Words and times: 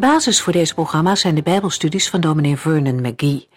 Basis 0.00 0.40
voor 0.40 0.52
deze 0.52 0.74
programma's 0.74 1.20
zijn 1.20 1.34
de 1.34 1.42
Bijbelstudies 1.42 2.08
van 2.08 2.20
dominee 2.20 2.56
Vernon 2.56 3.00
McGee. 3.00 3.48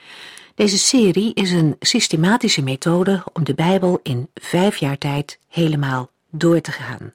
Deze 0.55 0.77
serie 0.77 1.33
is 1.33 1.51
een 1.51 1.75
systematische 1.79 2.63
methode 2.63 3.23
om 3.33 3.43
de 3.43 3.53
Bijbel 3.53 3.99
in 4.03 4.29
vijf 4.33 4.77
jaar 4.77 4.97
tijd 4.97 5.39
helemaal 5.49 6.09
door 6.31 6.61
te 6.61 6.71
gaan. 6.71 7.13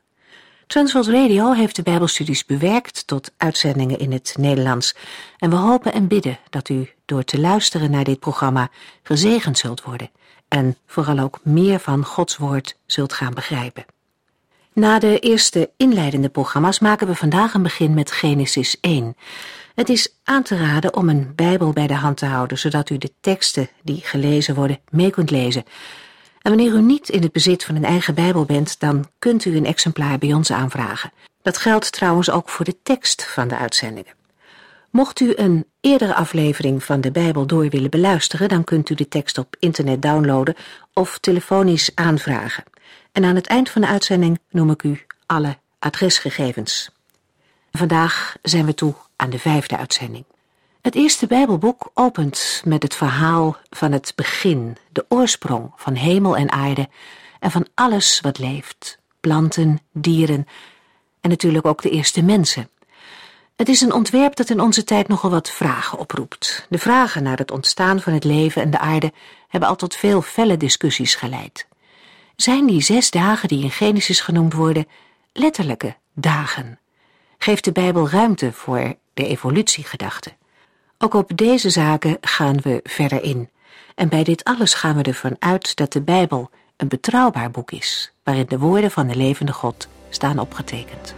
Transworld 0.67 1.07
Radio 1.07 1.53
heeft 1.53 1.77
de 1.77 1.83
Bijbelstudies 1.83 2.45
bewerkt 2.45 3.07
tot 3.07 3.33
uitzendingen 3.37 3.99
in 3.99 4.13
het 4.13 4.35
Nederlands. 4.39 4.95
En 5.39 5.51
we 5.51 5.57
hopen 5.57 5.93
en 5.93 6.09
bidden 6.09 6.39
dat 6.51 6.69
u 6.69 6.91
door 7.05 7.25
te 7.25 7.41
luisteren 7.41 7.91
naar 7.91 8.05
dit 8.05 8.19
programma 8.19 8.71
gezegend 9.03 9.59
zult 9.59 9.83
worden 9.83 10.11
en 10.49 10.77
vooral 10.87 11.19
ook 11.19 11.41
meer 11.43 11.79
van 11.79 12.05
Gods 12.05 12.37
Woord 12.37 12.77
zult 12.87 13.13
gaan 13.13 13.35
begrijpen. 13.35 13.85
Na 14.79 14.99
de 14.99 15.19
eerste 15.19 15.71
inleidende 15.77 16.29
programma's 16.29 16.79
maken 16.79 17.07
we 17.07 17.15
vandaag 17.15 17.55
een 17.55 17.63
begin 17.63 17.95
met 17.95 18.13
Genesis 18.13 18.81
1. 18.81 19.17
Het 19.75 19.89
is 19.89 20.15
aan 20.25 20.43
te 20.43 20.57
raden 20.57 20.97
om 20.97 21.09
een 21.09 21.33
Bijbel 21.35 21.73
bij 21.73 21.87
de 21.87 21.95
hand 21.95 22.17
te 22.17 22.27
houden, 22.27 22.59
zodat 22.59 22.91
u 22.91 22.99
de 22.99 23.13
teksten 23.21 23.69
die 23.83 24.01
gelezen 24.05 24.55
worden 24.55 24.79
mee 24.91 25.11
kunt 25.11 25.31
lezen. 25.31 25.65
En 26.43 26.57
wanneer 26.57 26.73
u 26.73 26.81
niet 26.81 27.09
in 27.09 27.23
het 27.23 27.33
bezit 27.33 27.65
van 27.65 27.77
een 27.77 27.85
eigen 27.85 28.15
Bijbel 28.15 28.45
bent, 28.45 28.81
dan 28.81 29.07
kunt 29.19 29.45
u 29.45 29.57
een 29.57 29.67
exemplaar 29.67 30.19
bij 30.19 30.33
ons 30.33 30.53
aanvragen. 30.53 31.13
Dat 31.43 31.59
geldt 31.59 31.93
trouwens 31.93 32.31
ook 32.31 32.49
voor 32.49 32.65
de 32.65 32.77
tekst 32.83 33.25
van 33.25 33.49
de 33.49 33.57
uitzendingen. 33.57 34.15
Mocht 34.91 35.21
u 35.21 35.33
een 35.37 35.67
eerdere 35.81 36.15
aflevering 36.15 36.85
van 36.85 37.01
de 37.01 37.11
Bijbel 37.11 37.47
door 37.47 37.69
willen 37.69 37.91
beluisteren, 37.91 38.49
dan 38.49 38.65
kunt 38.65 38.91
u 38.91 38.95
de 38.95 39.09
tekst 39.09 39.39
op 39.39 39.57
internet 39.59 40.03
downloaden 40.03 40.55
of 40.93 41.19
telefonisch 41.19 41.91
aanvragen. 41.95 42.65
En 43.19 43.25
aan 43.25 43.35
het 43.35 43.47
eind 43.47 43.71
van 43.71 43.81
de 43.81 43.87
uitzending 43.87 44.39
noem 44.51 44.71
ik 44.71 44.83
u 44.83 45.07
alle 45.27 45.59
adresgegevens. 45.79 46.91
Vandaag 47.73 48.37
zijn 48.43 48.67
we 48.67 48.75
toe 48.75 48.95
aan 49.17 49.31
de 49.31 49.39
vijfde 49.39 49.77
uitzending. 49.77 50.25
Het 50.83 50.95
eerste 50.95 51.27
Bijbelboek 51.27 51.91
opent 51.95 52.63
met 52.65 52.83
het 52.83 52.95
verhaal 52.95 53.57
van 53.71 53.93
het 53.93 54.13
begin, 54.15 54.77
de 54.93 55.05
oorsprong 55.09 55.73
van 55.77 55.95
hemel 55.95 56.37
en 56.37 56.53
aarde 56.53 56.89
en 57.41 57.51
van 57.51 57.67
alles 57.75 58.21
wat 58.21 58.39
leeft, 58.39 58.99
planten, 59.21 59.81
dieren 59.93 60.47
en 61.21 61.31
natuurlijk 61.31 61.67
ook 61.67 61.83
de 61.83 61.91
eerste 61.91 62.23
mensen. 62.23 62.69
Het 63.57 63.69
is 63.69 63.81
een 63.81 63.93
ontwerp 63.93 64.37
dat 64.37 64.51
in 64.51 64.61
onze 64.61 64.85
tijd 64.85 65.09
nogal 65.09 65.31
wat 65.31 65.51
vragen 65.51 65.99
oproept. 65.99 66.67
De 66.69 66.79
vragen 66.79 67.23
naar 67.23 67.39
het 67.39 67.51
ontstaan 67.51 68.01
van 68.01 68.13
het 68.13 68.25
leven 68.25 68.63
en 68.63 68.71
de 68.71 68.79
aarde 68.79 69.13
hebben 69.49 69.69
al 69.69 69.77
tot 69.77 69.95
veel 69.95 70.23
felle 70.23 70.57
discussies 70.57 71.15
geleid. 71.15 71.67
Zijn 72.43 72.67
die 72.67 72.81
zes 72.81 73.11
dagen 73.11 73.49
die 73.49 73.63
in 73.63 73.71
Genesis 73.71 74.21
genoemd 74.21 74.53
worden 74.53 74.87
letterlijke 75.33 75.97
dagen? 76.15 76.79
Geeft 77.39 77.65
de 77.65 77.73
Bijbel 77.73 78.09
ruimte 78.09 78.53
voor 78.53 78.95
de 79.15 79.27
evolutiegedachte? 79.27 80.33
Ook 80.99 81.15
op 81.15 81.31
deze 81.35 81.71
zaken 81.71 82.17
gaan 82.21 82.61
we 82.61 82.81
verder 82.83 83.23
in. 83.23 83.51
En 83.95 84.09
bij 84.09 84.25
dit 84.25 84.45
alles 84.45 84.75
gaan 84.75 84.97
we 84.97 85.03
ervan 85.03 85.37
uit 85.39 85.77
dat 85.77 85.93
de 85.93 86.01
Bijbel 86.01 86.51
een 86.77 86.89
betrouwbaar 86.89 87.51
boek 87.51 87.71
is, 87.71 88.13
waarin 88.23 88.47
de 88.49 88.59
woorden 88.59 88.91
van 88.91 89.07
de 89.07 89.17
levende 89.17 89.53
God 89.53 89.89
staan 90.09 90.39
opgetekend. 90.39 91.15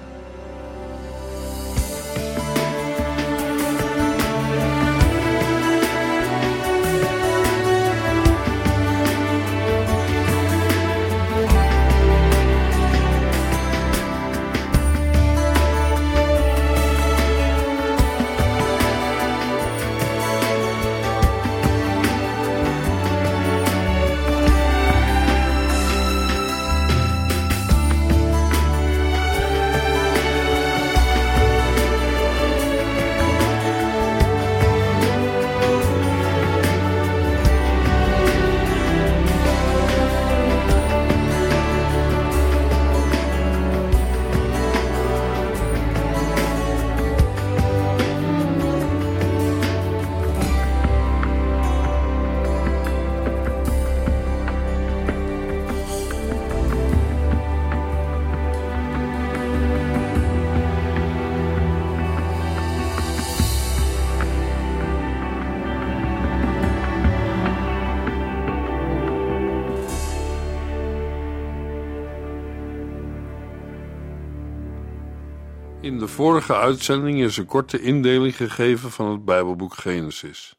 In 75.81 75.99
de 75.99 76.09
vorige 76.09 76.57
uitzending 76.57 77.21
is 77.21 77.37
een 77.37 77.47
korte 77.47 77.81
indeling 77.81 78.37
gegeven 78.37 78.91
van 78.91 79.11
het 79.11 79.25
Bijbelboek 79.25 79.75
Genesis. 79.75 80.55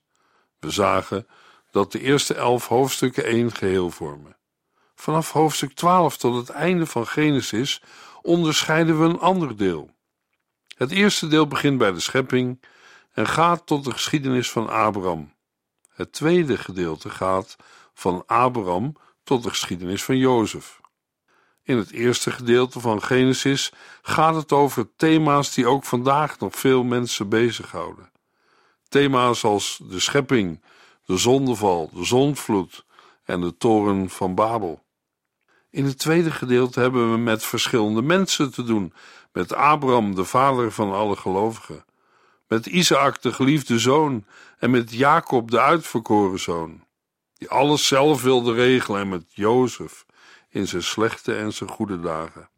We 0.59 0.69
zagen 0.69 1.27
dat 1.71 1.91
de 1.91 2.01
eerste 2.01 2.33
elf 2.33 2.67
hoofdstukken 2.67 3.25
één 3.25 3.51
geheel 3.51 3.89
vormen. 3.89 4.37
Vanaf 4.95 5.31
hoofdstuk 5.31 5.73
12 5.73 6.17
tot 6.17 6.35
het 6.35 6.49
einde 6.49 6.85
van 6.85 7.07
Genesis 7.07 7.81
onderscheiden 8.21 8.99
we 8.99 9.05
een 9.05 9.19
ander 9.19 9.57
deel. 9.57 9.89
Het 10.75 10.91
eerste 10.91 11.27
deel 11.27 11.47
begint 11.47 11.77
bij 11.77 11.91
de 11.91 11.99
schepping 11.99 12.63
en 13.11 13.27
gaat 13.27 13.65
tot 13.65 13.83
de 13.83 13.91
geschiedenis 13.91 14.51
van 14.51 14.69
Abraham. 14.69 15.33
Het 15.89 16.11
tweede 16.11 16.57
gedeelte 16.57 17.09
gaat 17.09 17.55
van 17.93 18.23
Abraham 18.25 18.95
tot 19.23 19.43
de 19.43 19.49
geschiedenis 19.49 20.03
van 20.03 20.17
Jozef. 20.17 20.80
In 21.71 21.77
het 21.77 21.91
eerste 21.91 22.31
gedeelte 22.31 22.79
van 22.79 23.03
Genesis 23.03 23.71
gaat 24.01 24.35
het 24.35 24.51
over 24.51 24.87
thema's 24.96 25.53
die 25.53 25.67
ook 25.67 25.84
vandaag 25.84 26.40
nog 26.40 26.55
veel 26.55 26.84
mensen 26.84 27.29
bezighouden. 27.29 28.11
Thema's 28.90 29.43
als 29.43 29.79
de 29.84 29.99
schepping, 29.99 30.61
de 31.05 31.17
zondeval, 31.17 31.90
de 31.93 32.05
zondvloed 32.05 32.85
en 33.23 33.41
de 33.41 33.57
toren 33.57 34.09
van 34.09 34.35
Babel. 34.35 34.84
In 35.69 35.85
het 35.85 35.97
tweede 35.97 36.31
gedeelte 36.31 36.79
hebben 36.79 37.11
we 37.11 37.17
met 37.17 37.43
verschillende 37.43 38.01
mensen 38.01 38.51
te 38.51 38.63
doen, 38.63 38.93
met 39.31 39.53
Abraham, 39.53 40.16
de 40.16 40.25
vader 40.25 40.72
van 40.72 40.93
alle 40.93 41.16
gelovigen, 41.16 41.85
met 42.47 42.66
Isaac, 42.66 43.22
de 43.22 43.34
geliefde 43.34 43.79
zoon, 43.79 44.25
en 44.59 44.72
met 44.72 44.93
Jacob, 44.93 45.51
de 45.51 45.59
uitverkoren 45.59 46.40
zoon, 46.40 46.84
die 47.34 47.49
alles 47.49 47.87
zelf 47.87 48.22
wilde 48.22 48.53
regelen, 48.53 49.01
en 49.01 49.09
met 49.09 49.25
Jozef, 49.28 50.05
in 50.51 50.67
zijn 50.67 50.83
slechte 50.83 51.35
en 51.35 51.53
zijn 51.53 51.69
goede 51.69 51.99
dagen. 51.99 52.49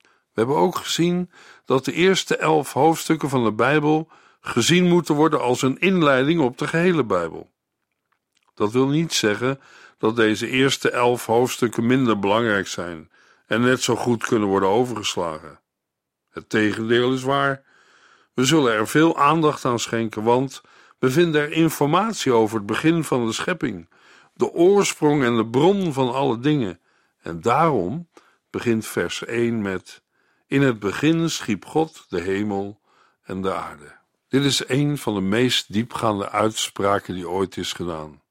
We 0.00 0.46
hebben 0.46 0.56
ook 0.56 0.76
gezien 0.76 1.30
dat 1.64 1.84
de 1.84 1.92
eerste 1.92 2.36
elf 2.36 2.72
hoofdstukken 2.72 3.28
van 3.28 3.44
de 3.44 3.52
Bijbel 3.52 4.08
gezien 4.40 4.88
moeten 4.88 5.14
worden 5.14 5.40
als 5.40 5.62
een 5.62 5.78
inleiding 5.78 6.40
op 6.40 6.58
de 6.58 6.66
gehele 6.66 7.04
Bijbel. 7.04 7.50
Dat 8.54 8.72
wil 8.72 8.88
niet 8.88 9.12
zeggen 9.12 9.60
dat 9.98 10.16
deze 10.16 10.48
eerste 10.48 10.90
elf 10.90 11.26
hoofdstukken 11.26 11.86
minder 11.86 12.18
belangrijk 12.18 12.66
zijn 12.66 13.10
en 13.46 13.60
net 13.60 13.82
zo 13.82 13.96
goed 13.96 14.26
kunnen 14.26 14.48
worden 14.48 14.68
overgeslagen. 14.68 15.60
Het 16.30 16.48
tegendeel 16.48 17.12
is 17.12 17.22
waar. 17.22 17.62
We 18.34 18.44
zullen 18.44 18.72
er 18.72 18.88
veel 18.88 19.18
aandacht 19.18 19.64
aan 19.64 19.78
schenken, 19.78 20.22
want 20.22 20.62
we 20.98 21.10
vinden 21.10 21.40
er 21.40 21.52
informatie 21.52 22.32
over 22.32 22.56
het 22.56 22.66
begin 22.66 23.04
van 23.04 23.26
de 23.26 23.32
schepping, 23.32 23.88
de 24.34 24.50
oorsprong 24.52 25.24
en 25.24 25.36
de 25.36 25.46
bron 25.46 25.92
van 25.92 26.12
alle 26.12 26.38
dingen 26.38 26.80
en 27.22 27.40
daarom 27.40 28.08
begint 28.50 28.86
vers 28.86 29.24
1 29.24 29.62
met: 29.62 30.02
In 30.46 30.62
het 30.62 30.78
begin 30.78 31.30
schiep 31.30 31.64
God 31.64 32.04
de 32.08 32.20
hemel 32.20 32.80
en 33.22 33.42
de 33.42 33.54
aarde. 33.54 33.98
Dit 34.28 34.44
is 34.44 34.68
een 34.68 34.98
van 34.98 35.14
de 35.14 35.20
meest 35.20 35.72
diepgaande 35.72 36.30
uitspraken 36.30 37.14
die 37.14 37.28
ooit 37.28 37.56
is 37.56 37.72
gedaan. 37.72 38.22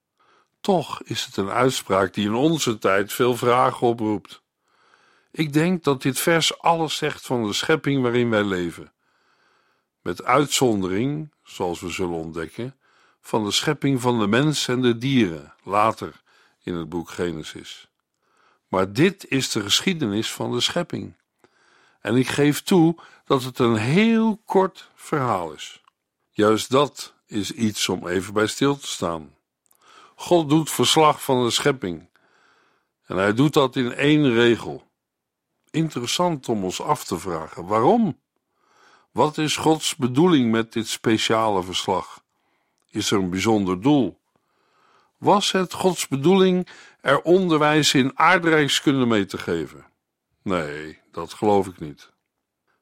Toch 0.62 1.02
is 1.04 1.26
het 1.26 1.38
een 1.38 1.50
uitspraak 1.50 2.14
die 2.14 2.26
in 2.26 2.34
onze 2.34 2.78
tijd 2.78 3.14
veel 3.14 3.36
vragen 3.36 3.88
oproept. 3.88 4.42
Ik 5.32 5.54
denk 5.54 5.84
dat 5.84 6.02
dit 6.02 6.20
vers 6.20 6.60
alles 6.60 6.96
zegt 6.96 7.26
van 7.26 7.44
de 7.44 7.54
schepping 7.54 8.02
waarin 8.02 8.30
wij 8.30 8.44
leven. 8.44 8.94
Met 10.02 10.24
uitzondering, 10.24 11.34
zoals 11.44 11.80
we 11.80 11.90
zullen 11.90 12.16
ontdekken, 12.16 12.76
van 13.22 13.46
de 13.46 13.52
schepping 13.52 14.02
van 14.02 14.20
de 14.20 14.28
mens 14.28 14.68
en 14.68 14.82
de 14.82 14.98
dieren, 14.98 15.54
later 15.64 16.22
in 16.64 16.74
het 16.74 16.90
boek 16.90 17.10
Genesis. 17.10 17.89
Maar 18.70 18.94
dit 18.94 19.28
is 19.28 19.52
de 19.52 19.62
geschiedenis 19.62 20.32
van 20.32 20.52
de 20.52 20.62
schepping. 20.62 21.14
En 22.02 22.16
ik 22.16 22.28
geef 22.28 22.62
toe 22.62 22.96
dat 23.26 23.44
het 23.44 23.60
een 23.60 23.76
heel 23.76 24.42
kort 24.46 24.90
verhaal 24.96 25.52
is. 25.52 25.82
Juist 26.30 26.70
dat 26.70 27.14
is 27.26 27.52
iets 27.52 27.90
om 27.90 28.08
even 28.08 28.34
bij 28.34 28.48
stil 28.48 28.78
te 28.78 28.88
staan. 28.88 29.36
God 30.16 30.50
doet 30.50 30.72
verslag 30.72 31.24
van 31.24 31.44
de 31.44 31.52
schepping. 31.52 32.10
En 33.06 33.18
hij 33.18 33.34
doet 33.34 33.54
dat 33.54 33.76
in 33.76 33.94
één 33.94 34.34
regel. 34.34 34.88
Interessant 35.72 36.50
om 36.50 36.64
ons 36.64 36.82
af 36.82 37.04
te 37.04 37.20
vragen: 37.20 37.66
waarom? 37.66 38.20
Wat 39.12 39.38
is 39.38 39.56
Gods 39.56 39.96
bedoeling 39.96 40.52
met 40.52 40.74
dit 40.74 40.88
speciale 40.88 41.64
verslag? 41.64 42.24
Is 42.90 43.12
er 43.12 43.18
een 43.18 43.30
bijzonder 43.30 43.82
doel? 43.82 44.19
Was 45.20 45.52
het 45.52 45.74
Gods 45.74 46.08
bedoeling 46.08 46.68
er 47.02 47.22
onderwijs 47.22 47.94
in 47.94 48.20
aardrijkskunde 48.20 49.06
mee 49.06 49.26
te 49.26 49.38
geven? 49.38 49.86
Nee, 50.44 51.00
dat 51.12 51.34
geloof 51.34 51.68
ik 51.68 51.80
niet. 51.80 52.10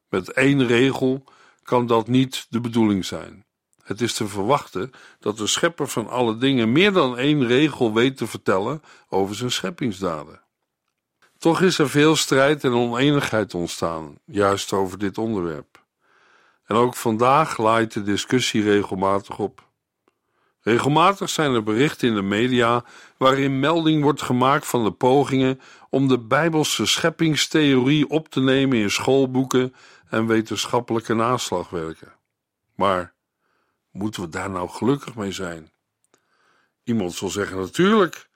Met 0.08 0.32
één 0.32 0.66
regel 0.66 1.24
kan 1.62 1.86
dat 1.86 2.08
niet 2.08 2.46
de 2.48 2.60
bedoeling 2.60 3.04
zijn. 3.04 3.46
Het 3.82 4.00
is 4.00 4.14
te 4.14 4.28
verwachten 4.28 4.90
dat 5.18 5.36
de 5.36 5.46
schepper 5.46 5.88
van 5.88 6.08
alle 6.08 6.36
dingen 6.36 6.72
meer 6.72 6.92
dan 6.92 7.18
één 7.18 7.46
regel 7.46 7.94
weet 7.94 8.16
te 8.16 8.26
vertellen 8.26 8.82
over 9.08 9.34
zijn 9.34 9.50
scheppingsdaden. 9.50 10.42
Toch 11.38 11.60
is 11.60 11.78
er 11.78 11.90
veel 11.90 12.16
strijd 12.16 12.64
en 12.64 12.72
oneenigheid 12.72 13.54
ontstaan, 13.54 14.18
juist 14.24 14.72
over 14.72 14.98
dit 14.98 15.18
onderwerp. 15.18 15.84
En 16.64 16.76
ook 16.76 16.94
vandaag 16.94 17.58
laait 17.58 17.92
de 17.92 18.02
discussie 18.02 18.62
regelmatig 18.62 19.38
op. 19.38 19.67
Regelmatig 20.68 21.28
zijn 21.28 21.54
er 21.54 21.62
berichten 21.62 22.08
in 22.08 22.14
de 22.14 22.22
media 22.22 22.84
waarin 23.16 23.60
melding 23.60 24.02
wordt 24.02 24.22
gemaakt 24.22 24.66
van 24.66 24.84
de 24.84 24.90
pogingen 24.90 25.60
om 25.90 26.08
de 26.08 26.18
Bijbelse 26.18 26.86
scheppingstheorie 26.86 28.08
op 28.08 28.28
te 28.28 28.40
nemen 28.40 28.78
in 28.78 28.90
schoolboeken 28.90 29.74
en 30.08 30.26
wetenschappelijke 30.26 31.14
naslagwerken. 31.14 32.12
Maar 32.74 33.12
moeten 33.90 34.22
we 34.22 34.28
daar 34.28 34.50
nou 34.50 34.68
gelukkig 34.68 35.14
mee 35.14 35.32
zijn? 35.32 35.72
Iemand 36.84 37.14
zal 37.14 37.28
zeggen: 37.28 37.58
natuurlijk. 37.58 38.28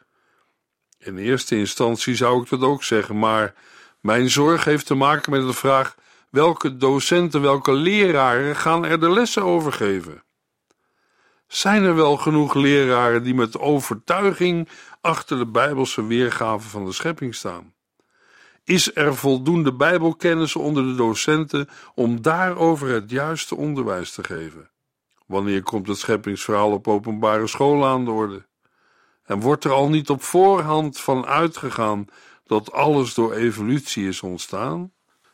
In 0.99 1.17
eerste 1.17 1.57
instantie 1.57 2.15
zou 2.15 2.43
ik 2.43 2.49
dat 2.49 2.61
ook 2.61 2.83
zeggen, 2.83 3.19
maar 3.19 3.55
mijn 4.01 4.31
zorg 4.31 4.65
heeft 4.65 4.87
te 4.87 4.95
maken 4.95 5.33
met 5.33 5.47
de 5.47 5.53
vraag: 5.53 5.97
welke 6.31 6.77
docenten, 6.77 7.43
welke 7.43 7.73
leraren 7.73 8.57
gaan 8.57 8.85
er 8.85 9.01
de 9.01 9.11
lessen 9.11 9.43
over 9.43 9.73
geven? 9.73 10.23
Zijn 11.53 11.83
er 11.83 11.95
wel 11.95 12.17
genoeg 12.17 12.55
leraren 12.55 13.23
die 13.23 13.35
met 13.35 13.59
overtuiging 13.59 14.69
achter 15.01 15.39
de 15.39 15.47
Bijbelse 15.47 16.07
weergave 16.07 16.69
van 16.69 16.85
de 16.85 16.93
schepping 16.93 17.35
staan? 17.35 17.75
Is 18.65 18.95
er 18.97 19.15
voldoende 19.15 19.75
Bijbelkennis 19.75 20.57
onder 20.57 20.83
de 20.83 20.95
docenten 20.95 21.69
om 21.95 22.23
daarover 22.23 22.89
het 22.89 23.11
juiste 23.11 23.57
onderwijs 23.57 24.13
te 24.13 24.25
geven? 24.25 24.71
Wanneer 25.27 25.63
komt 25.63 25.89
het 25.89 25.99
scheppingsverhaal 25.99 26.73
op 26.73 26.89
openbare 26.89 27.47
scholen 27.47 27.89
aan 27.89 28.05
de 28.05 28.11
orde? 28.11 28.47
En 29.25 29.41
wordt 29.41 29.65
er 29.65 29.73
al 29.73 29.89
niet 29.89 30.11
op 30.11 30.23
voorhand 30.23 31.01
van 31.01 31.27
uitgegaan 31.27 32.05
dat 32.47 32.73
alles 32.73 33.15
door 33.15 33.33
evolutie 33.33 34.09
is 34.09 34.23
ontstaan? 34.23 34.93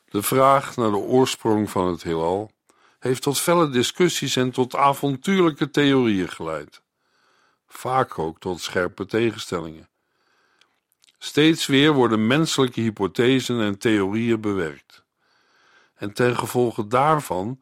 De 0.08 0.22
vraag 0.22 0.76
naar 0.76 0.90
de 0.90 0.96
oorsprong 0.96 1.70
van 1.70 1.86
het 1.86 2.02
heelal 2.02 2.50
heeft 2.98 3.22
tot 3.22 3.40
felle 3.40 3.68
discussies 3.70 4.36
en 4.36 4.50
tot 4.50 4.76
avontuurlijke 4.76 5.70
theorieën 5.70 6.28
geleid. 6.28 6.82
Vaak 7.66 8.18
ook 8.18 8.40
tot 8.40 8.60
scherpe 8.60 9.06
tegenstellingen. 9.06 9.88
Steeds 11.18 11.66
weer 11.66 11.92
worden 11.92 12.26
menselijke 12.26 12.80
hypothesen 12.80 13.60
en 13.60 13.78
theorieën 13.78 14.40
bewerkt. 14.40 15.04
En 15.94 16.12
ten 16.12 16.36
gevolge 16.36 16.86
daarvan 16.86 17.60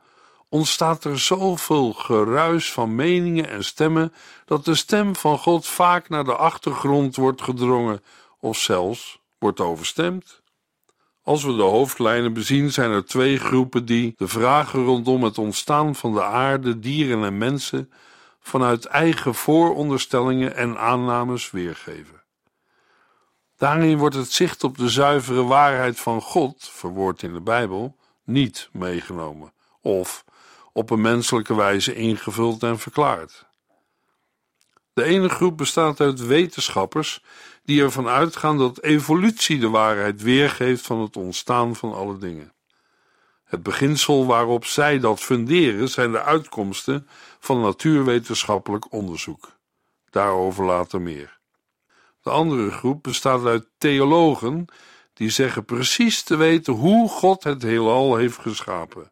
ontstaat 0.49 1.05
er 1.05 1.19
zoveel 1.19 1.93
geruis 1.93 2.73
van 2.73 2.95
meningen 2.95 3.49
en 3.49 3.65
stemmen 3.65 4.13
dat 4.45 4.65
de 4.65 4.75
stem 4.75 5.17
van 5.17 5.39
God 5.39 5.67
vaak 5.67 6.09
naar 6.09 6.25
de 6.25 6.37
achtergrond 6.37 7.17
wordt 7.17 7.43
gedrongen 7.43 8.03
of 8.39 8.59
zelfs 8.59 9.21
wordt 9.39 9.61
overstemd. 9.61 10.43
Als 11.27 11.45
we 11.45 11.57
de 11.57 11.63
hoofdlijnen 11.63 12.33
bezien, 12.33 12.73
zijn 12.73 12.91
er 12.91 13.05
twee 13.05 13.39
groepen 13.39 13.85
die 13.85 14.15
de 14.17 14.29
vragen 14.29 14.85
rondom 14.85 15.25
het 15.25 15.39
ontstaan 15.39 15.95
van 15.95 16.13
de 16.13 16.23
aarde, 16.23 16.79
dieren 16.79 17.25
en 17.25 17.39
mensen 17.39 17.93
vanuit 18.41 18.85
eigen 18.85 19.35
vooronderstellingen 19.35 20.57
en 20.57 20.79
aannames 20.79 21.51
weergeven. 21.51 22.23
Daarin 23.57 23.99
wordt 23.99 24.15
het 24.15 24.33
zicht 24.33 24.65
op 24.65 24.79
de 24.79 24.89
zuivere 24.89 25.45
waarheid 25.45 26.01
van 26.01 26.21
God, 26.21 26.69
verwoord 26.73 27.23
in 27.23 27.33
de 27.33 27.41
Bijbel, 27.41 27.97
niet 28.25 28.69
meegenomen 28.73 29.53
of 29.81 30.25
op 30.73 30.91
een 30.91 31.01
menselijke 31.01 31.55
wijze 31.55 31.95
ingevuld 31.95 32.63
en 32.63 32.79
verklaard. 32.79 33.47
De 34.93 35.05
ene 35.05 35.29
groep 35.29 35.57
bestaat 35.57 36.01
uit 36.01 36.27
wetenschappers 36.27 37.23
die 37.67 37.83
ervan 37.83 38.09
uitgaan 38.09 38.59
dat 38.59 38.83
evolutie 38.83 39.59
de 39.59 39.69
waarheid 39.69 40.23
weergeeft 40.23 40.87
van 40.87 41.01
het 41.01 41.17
ontstaan 41.17 41.77
van 41.77 41.95
alle 41.95 42.19
dingen. 42.19 42.53
Het 43.45 43.63
beginsel 43.63 44.27
waarop 44.27 44.65
zij 44.65 44.99
dat 44.99 45.21
funderen 45.21 45.89
zijn 45.89 46.13
de 46.13 46.23
uitkomsten 46.23 47.09
van 47.39 47.61
natuurwetenschappelijk 47.61 48.93
onderzoek. 48.93 49.53
Daarover 50.11 50.65
later 50.65 51.01
meer. 51.01 51.39
De 52.23 52.31
andere 52.31 52.71
groep 52.71 53.03
bestaat 53.03 53.45
uit 53.45 53.67
theologen 53.79 54.67
die 55.15 55.31
zeggen 55.31 55.65
precies 55.65 56.23
te 56.23 56.37
weten 56.37 56.73
hoe 56.73 57.09
God 57.09 57.45
het 57.45 57.63
heelal 57.63 58.17
heeft 58.17 58.39
geschapen. 58.39 59.11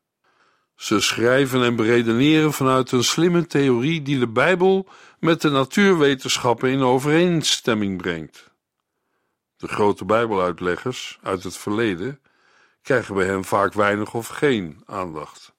Ze 0.76 1.00
schrijven 1.00 1.62
en 1.62 1.76
beredeneren 1.76 2.52
vanuit 2.52 2.92
een 2.92 3.04
slimme 3.04 3.46
theorie 3.46 4.02
die 4.02 4.18
de 4.18 4.28
Bijbel 4.28 4.88
met 5.24 5.40
de 5.40 5.50
natuurwetenschappen 5.50 6.70
in 6.70 6.82
overeenstemming 6.82 7.96
brengt. 7.96 8.50
De 9.56 9.68
grote 9.68 10.04
Bijbeluitleggers 10.04 11.18
uit 11.22 11.42
het 11.42 11.56
verleden 11.56 12.20
krijgen 12.82 13.14
bij 13.14 13.26
hen 13.26 13.44
vaak 13.44 13.72
weinig 13.72 14.14
of 14.14 14.28
geen 14.28 14.82
aandacht. 14.86 15.54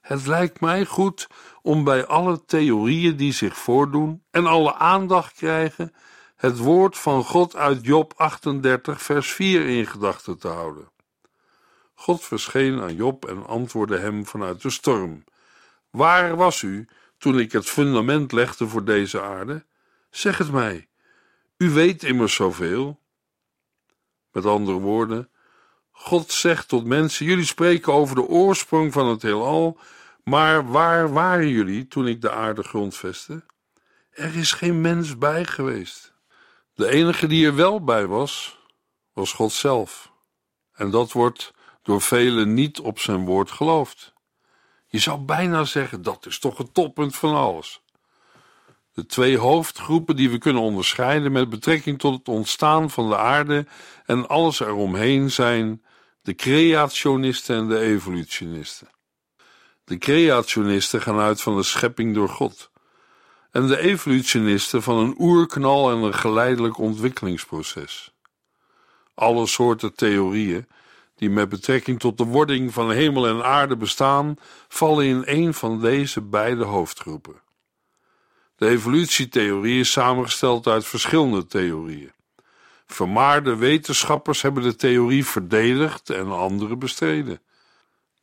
Het 0.00 0.26
lijkt 0.26 0.60
mij 0.60 0.84
goed 0.84 1.26
om 1.62 1.84
bij 1.84 2.06
alle 2.06 2.44
theorieën 2.44 3.16
die 3.16 3.32
zich 3.32 3.56
voordoen 3.56 4.22
en 4.30 4.46
alle 4.46 4.74
aandacht 4.74 5.32
krijgen, 5.32 5.94
het 6.36 6.58
woord 6.58 6.98
van 6.98 7.24
God 7.24 7.56
uit 7.56 7.84
Job 7.84 8.12
38, 8.16 9.02
vers 9.02 9.32
4 9.32 9.66
in 9.66 9.86
gedachten 9.86 10.38
te 10.38 10.48
houden. 10.48 10.88
God 11.94 12.24
verscheen 12.24 12.80
aan 12.80 12.94
Job 12.94 13.24
en 13.24 13.46
antwoordde 13.46 13.98
hem 13.98 14.26
vanuit 14.26 14.62
de 14.62 14.70
storm: 14.70 15.24
Waar 15.90 16.36
was 16.36 16.62
u 16.62 16.88
toen 17.20 17.38
ik 17.38 17.52
het 17.52 17.66
fundament 17.66 18.32
legde 18.32 18.68
voor 18.68 18.84
deze 18.84 19.20
aarde? 19.20 19.64
Zeg 20.10 20.38
het 20.38 20.52
mij. 20.52 20.88
U 21.56 21.70
weet 21.70 22.02
immers 22.02 22.34
zoveel. 22.34 23.00
Met 24.32 24.46
andere 24.46 24.78
woorden, 24.78 25.30
God 25.90 26.32
zegt 26.32 26.68
tot 26.68 26.84
mensen: 26.84 27.26
Jullie 27.26 27.44
spreken 27.44 27.92
over 27.92 28.14
de 28.14 28.26
oorsprong 28.26 28.92
van 28.92 29.06
het 29.06 29.22
heelal, 29.22 29.78
maar 30.24 30.70
waar 30.70 31.12
waren 31.12 31.48
jullie 31.48 31.88
toen 31.88 32.06
ik 32.06 32.20
de 32.20 32.30
aarde 32.30 32.62
grondvestte? 32.62 33.44
Er 34.10 34.36
is 34.36 34.52
geen 34.52 34.80
mens 34.80 35.18
bij 35.18 35.44
geweest. 35.44 36.12
De 36.74 36.88
enige 36.88 37.26
die 37.26 37.46
er 37.46 37.54
wel 37.54 37.84
bij 37.84 38.06
was, 38.06 38.58
was 39.12 39.32
God 39.32 39.52
zelf. 39.52 40.12
En 40.72 40.90
dat 40.90 41.12
wordt 41.12 41.52
door 41.82 42.00
velen 42.00 42.54
niet 42.54 42.80
op 42.80 42.98
zijn 42.98 43.24
woord 43.24 43.50
geloofd. 43.50 44.12
Je 44.90 44.98
zou 44.98 45.20
bijna 45.20 45.64
zeggen 45.64 46.02
dat 46.02 46.26
is 46.26 46.38
toch 46.38 46.58
het 46.58 46.74
toppunt 46.74 47.16
van 47.16 47.34
alles. 47.34 47.82
De 48.92 49.06
twee 49.06 49.38
hoofdgroepen 49.38 50.16
die 50.16 50.30
we 50.30 50.38
kunnen 50.38 50.62
onderscheiden 50.62 51.32
met 51.32 51.48
betrekking 51.48 51.98
tot 51.98 52.18
het 52.18 52.28
ontstaan 52.28 52.90
van 52.90 53.08
de 53.08 53.16
aarde 53.16 53.66
en 54.06 54.28
alles 54.28 54.60
eromheen 54.60 55.30
zijn 55.30 55.84
de 56.22 56.34
creationisten 56.34 57.56
en 57.56 57.68
de 57.68 57.78
evolutionisten. 57.78 58.88
De 59.84 59.98
creationisten 59.98 61.02
gaan 61.02 61.18
uit 61.18 61.42
van 61.42 61.56
de 61.56 61.62
schepping 61.62 62.14
door 62.14 62.28
God 62.28 62.70
en 63.50 63.66
de 63.66 63.78
evolutionisten 63.78 64.82
van 64.82 64.96
een 64.96 65.14
oerknal 65.18 65.90
en 65.90 65.96
een 65.96 66.14
geleidelijk 66.14 66.78
ontwikkelingsproces. 66.78 68.14
Alle 69.14 69.46
soorten 69.46 69.94
theorieën 69.94 70.66
die 71.20 71.30
met 71.30 71.48
betrekking 71.48 71.98
tot 71.98 72.18
de 72.18 72.24
wording 72.24 72.72
van 72.72 72.90
hemel 72.90 73.26
en 73.26 73.44
aarde 73.44 73.76
bestaan, 73.76 74.36
vallen 74.68 75.04
in 75.06 75.22
een 75.24 75.54
van 75.54 75.80
deze 75.80 76.20
beide 76.20 76.64
hoofdgroepen. 76.64 77.42
De 78.56 78.68
evolutietheorie 78.68 79.80
is 79.80 79.90
samengesteld 79.90 80.66
uit 80.66 80.86
verschillende 80.86 81.46
theorieën. 81.46 82.12
Vermaarde 82.86 83.56
wetenschappers 83.56 84.42
hebben 84.42 84.62
de 84.62 84.76
theorie 84.76 85.26
verdedigd 85.26 86.10
en 86.10 86.32
andere 86.32 86.76
bestreden. 86.76 87.40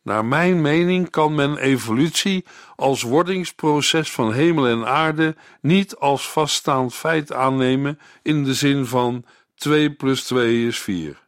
Naar 0.01 0.25
mijn 0.25 0.62
mening 0.62 1.10
kan 1.10 1.36
men 1.36 1.58
evolutie 1.58 2.46
als 2.75 3.01
wordingsproces 3.01 4.12
van 4.12 4.34
hemel 4.34 4.68
en 4.68 4.88
aarde 4.88 5.36
niet 5.62 5.96
als 5.96 6.30
vaststaand 6.30 6.94
feit 6.94 7.34
aannemen 7.34 8.00
in 8.22 8.44
de 8.44 8.54
zin 8.54 8.86
van 8.86 9.25
2 9.56 9.92
plus 9.94 10.24
2 10.24 10.68
is 10.68 10.80
4. 10.80 11.26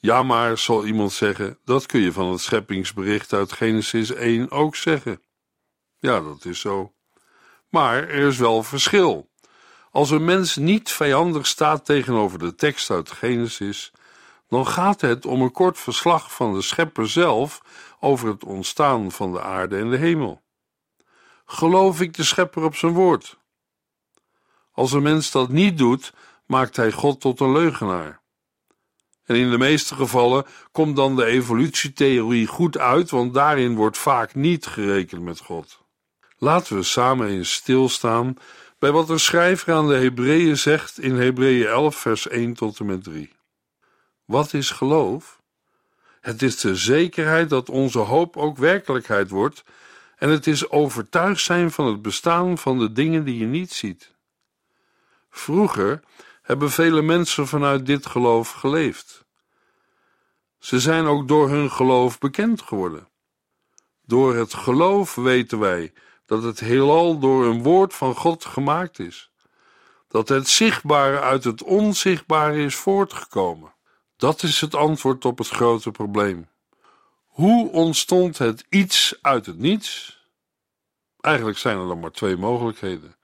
Ja, 0.00 0.22
maar, 0.22 0.58
zal 0.58 0.86
iemand 0.86 1.12
zeggen, 1.12 1.58
dat 1.64 1.86
kun 1.86 2.00
je 2.00 2.12
van 2.12 2.30
het 2.30 2.40
scheppingsbericht 2.40 3.32
uit 3.32 3.52
Genesis 3.52 4.12
1 4.12 4.50
ook 4.50 4.76
zeggen. 4.76 5.22
Ja, 5.98 6.20
dat 6.20 6.44
is 6.44 6.60
zo. 6.60 6.92
Maar 7.68 8.08
er 8.08 8.26
is 8.26 8.38
wel 8.38 8.62
verschil. 8.62 9.30
Als 9.90 10.10
een 10.10 10.24
mens 10.24 10.56
niet 10.56 10.92
vijandig 10.92 11.46
staat 11.46 11.84
tegenover 11.84 12.38
de 12.38 12.54
tekst 12.54 12.90
uit 12.90 13.10
Genesis, 13.10 13.92
dan 14.48 14.66
gaat 14.66 15.00
het 15.00 15.26
om 15.26 15.42
een 15.42 15.52
kort 15.52 15.78
verslag 15.78 16.34
van 16.34 16.54
de 16.54 16.62
schepper 16.62 17.08
zelf 17.08 17.62
over 18.00 18.28
het 18.28 18.44
ontstaan 18.44 19.12
van 19.12 19.32
de 19.32 19.40
aarde 19.40 19.78
en 19.78 19.90
de 19.90 19.96
hemel. 19.96 20.42
Geloof 21.44 22.00
ik 22.00 22.14
de 22.14 22.24
schepper 22.24 22.62
op 22.62 22.76
zijn 22.76 22.92
woord? 22.92 23.38
Als 24.72 24.92
een 24.92 25.02
mens 25.02 25.30
dat 25.30 25.48
niet 25.48 25.78
doet, 25.78 26.12
maakt 26.46 26.76
hij 26.76 26.92
God 26.92 27.20
tot 27.20 27.40
een 27.40 27.52
leugenaar. 27.52 28.20
En 29.30 29.36
in 29.36 29.50
de 29.50 29.58
meeste 29.58 29.94
gevallen 29.94 30.44
komt 30.72 30.96
dan 30.96 31.16
de 31.16 31.24
evolutietheorie 31.24 32.46
goed 32.46 32.78
uit, 32.78 33.10
want 33.10 33.34
daarin 33.34 33.74
wordt 33.74 33.98
vaak 33.98 34.34
niet 34.34 34.66
gerekend 34.66 35.22
met 35.22 35.40
God. 35.40 35.80
Laten 36.38 36.76
we 36.76 36.82
samen 36.82 37.28
eens 37.28 37.52
stilstaan 37.52 38.36
bij 38.78 38.90
wat 38.90 39.06
de 39.06 39.18
schrijver 39.18 39.74
aan 39.74 39.88
de 39.88 39.94
Hebreeën 39.94 40.58
zegt 40.58 40.98
in 40.98 41.14
Hebreeën 41.14 41.66
11, 41.66 41.96
vers 41.96 42.28
1 42.28 42.54
tot 42.54 42.78
en 42.78 42.86
met 42.86 43.04
3. 43.04 43.32
Wat 44.24 44.52
is 44.52 44.70
geloof? 44.70 45.40
Het 46.20 46.42
is 46.42 46.56
de 46.56 46.76
zekerheid 46.76 47.48
dat 47.48 47.68
onze 47.68 47.98
hoop 47.98 48.36
ook 48.36 48.56
werkelijkheid 48.58 49.30
wordt, 49.30 49.64
en 50.16 50.28
het 50.28 50.46
is 50.46 50.70
overtuigd 50.70 51.42
zijn 51.42 51.70
van 51.70 51.86
het 51.86 52.02
bestaan 52.02 52.58
van 52.58 52.78
de 52.78 52.92
dingen 52.92 53.24
die 53.24 53.38
je 53.38 53.46
niet 53.46 53.72
ziet. 53.72 54.14
Vroeger 55.30 56.00
hebben 56.50 56.70
vele 56.70 57.02
mensen 57.02 57.46
vanuit 57.46 57.86
dit 57.86 58.06
geloof 58.06 58.50
geleefd. 58.50 59.24
Ze 60.58 60.80
zijn 60.80 61.06
ook 61.06 61.28
door 61.28 61.48
hun 61.48 61.70
geloof 61.70 62.18
bekend 62.18 62.62
geworden. 62.62 63.08
Door 64.06 64.36
het 64.36 64.54
geloof 64.54 65.14
weten 65.14 65.58
wij 65.58 65.92
dat 66.26 66.42
het 66.42 66.60
heelal 66.60 67.18
door 67.18 67.44
een 67.44 67.62
woord 67.62 67.94
van 67.94 68.14
God 68.14 68.44
gemaakt 68.44 68.98
is, 68.98 69.30
dat 70.08 70.28
het 70.28 70.48
zichtbare 70.48 71.20
uit 71.20 71.44
het 71.44 71.62
onzichtbare 71.62 72.62
is 72.62 72.76
voortgekomen. 72.76 73.74
Dat 74.16 74.42
is 74.42 74.60
het 74.60 74.74
antwoord 74.74 75.24
op 75.24 75.38
het 75.38 75.48
grote 75.48 75.90
probleem. 75.90 76.48
Hoe 77.26 77.70
ontstond 77.70 78.38
het 78.38 78.66
iets 78.68 79.18
uit 79.22 79.46
het 79.46 79.58
niets? 79.58 80.18
Eigenlijk 81.20 81.58
zijn 81.58 81.78
er 81.78 81.86
dan 81.86 82.00
maar 82.00 82.12
twee 82.12 82.36
mogelijkheden. 82.36 83.16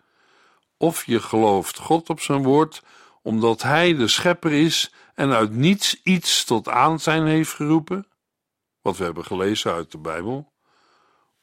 Of 0.76 1.04
je 1.04 1.21
gelooft 1.21 1.78
God 1.78 2.09
op 2.09 2.21
zijn 2.21 2.42
woord, 2.42 2.83
omdat 3.26 3.62
Hij 3.62 3.95
de 3.95 4.09
schepper 4.09 4.52
is 4.52 4.92
en 5.14 5.33
uit 5.33 5.52
niets 5.52 6.00
iets 6.02 6.45
tot 6.45 6.68
aanzijn 6.68 7.26
heeft 7.26 7.52
geroepen, 7.52 8.06
wat 8.83 8.97
we 8.97 9.04
hebben 9.04 9.25
gelezen 9.25 9.73
uit 9.73 9.90
de 9.90 9.99
Bijbel. 9.99 10.52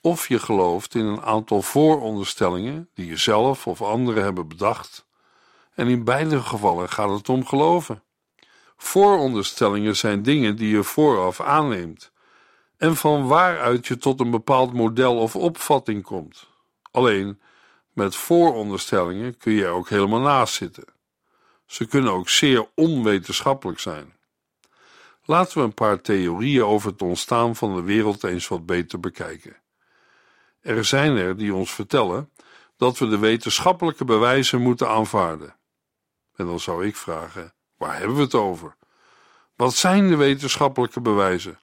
Of 0.02 0.28
je 0.28 0.40
gelooft 0.40 0.96
in 0.96 1.06
een 1.06 1.22
aantal 1.22 1.62
vooronderstellingen 1.62 2.90
die 2.94 3.08
je 3.08 3.18
zelf 3.18 3.68
of 3.68 3.82
anderen 3.82 4.24
hebben 4.24 4.48
bedacht, 4.48 5.06
en 5.74 5.88
in 5.88 6.04
beide 6.04 6.42
gevallen 6.42 6.90
gaat 6.90 7.10
het 7.10 7.30
om 7.30 7.46
geloven. 7.46 8.04
Vooronderstellingen 8.78 9.96
zijn 9.96 10.24
dingen 10.24 10.56
die 10.56 10.70
je 10.70 10.84
vooraf 10.84 11.42
aanneemt 11.42 12.12
en 12.78 12.96
van 12.96 13.28
waaruit 13.28 13.88
je 13.88 13.98
tot 13.98 14.20
een 14.20 14.32
bepaald 14.32 14.74
model 14.74 15.18
of 15.18 15.36
opvatting 15.36 16.04
komt. 16.04 16.48
Alleen 16.92 17.42
met 17.94 18.16
vooronderstellingen 18.16 19.38
kun 19.38 19.54
je 19.54 19.66
er 19.66 19.72
ook 19.72 19.90
helemaal 19.90 20.20
naast 20.20 20.54
zitten. 20.54 20.93
Ze 21.74 21.86
kunnen 21.86 22.12
ook 22.12 22.30
zeer 22.30 22.70
onwetenschappelijk 22.75 23.80
zijn. 23.80 24.15
Laten 25.25 25.58
we 25.58 25.63
een 25.63 25.74
paar 25.74 26.01
theorieën 26.01 26.63
over 26.63 26.92
het 26.92 27.01
ontstaan 27.01 27.56
van 27.56 27.75
de 27.75 27.82
wereld 27.82 28.24
eens 28.24 28.48
wat 28.48 28.65
beter 28.65 29.00
bekijken. 29.00 29.56
Er 30.62 30.86
zijn 30.86 31.15
er 31.18 31.38
die 31.38 31.53
ons 31.53 31.74
vertellen 31.74 32.30
dat 32.77 32.98
we 32.98 33.08
de 33.08 33.18
wetenschappelijke 33.18 34.06
bewijzen 34.06 34.62
moeten 34.62 34.89
aanvaarden. 34.89 35.56
En 36.36 36.46
dan 36.46 36.60
zou 36.60 36.86
ik 36.86 36.96
vragen: 36.96 37.53
waar 37.77 37.98
hebben 37.98 38.15
we 38.15 38.22
het 38.22 38.36
over? 38.36 38.75
Wat 39.56 39.74
zijn 39.74 40.08
de 40.08 40.15
wetenschappelijke 40.15 41.01
bewijzen? 41.01 41.60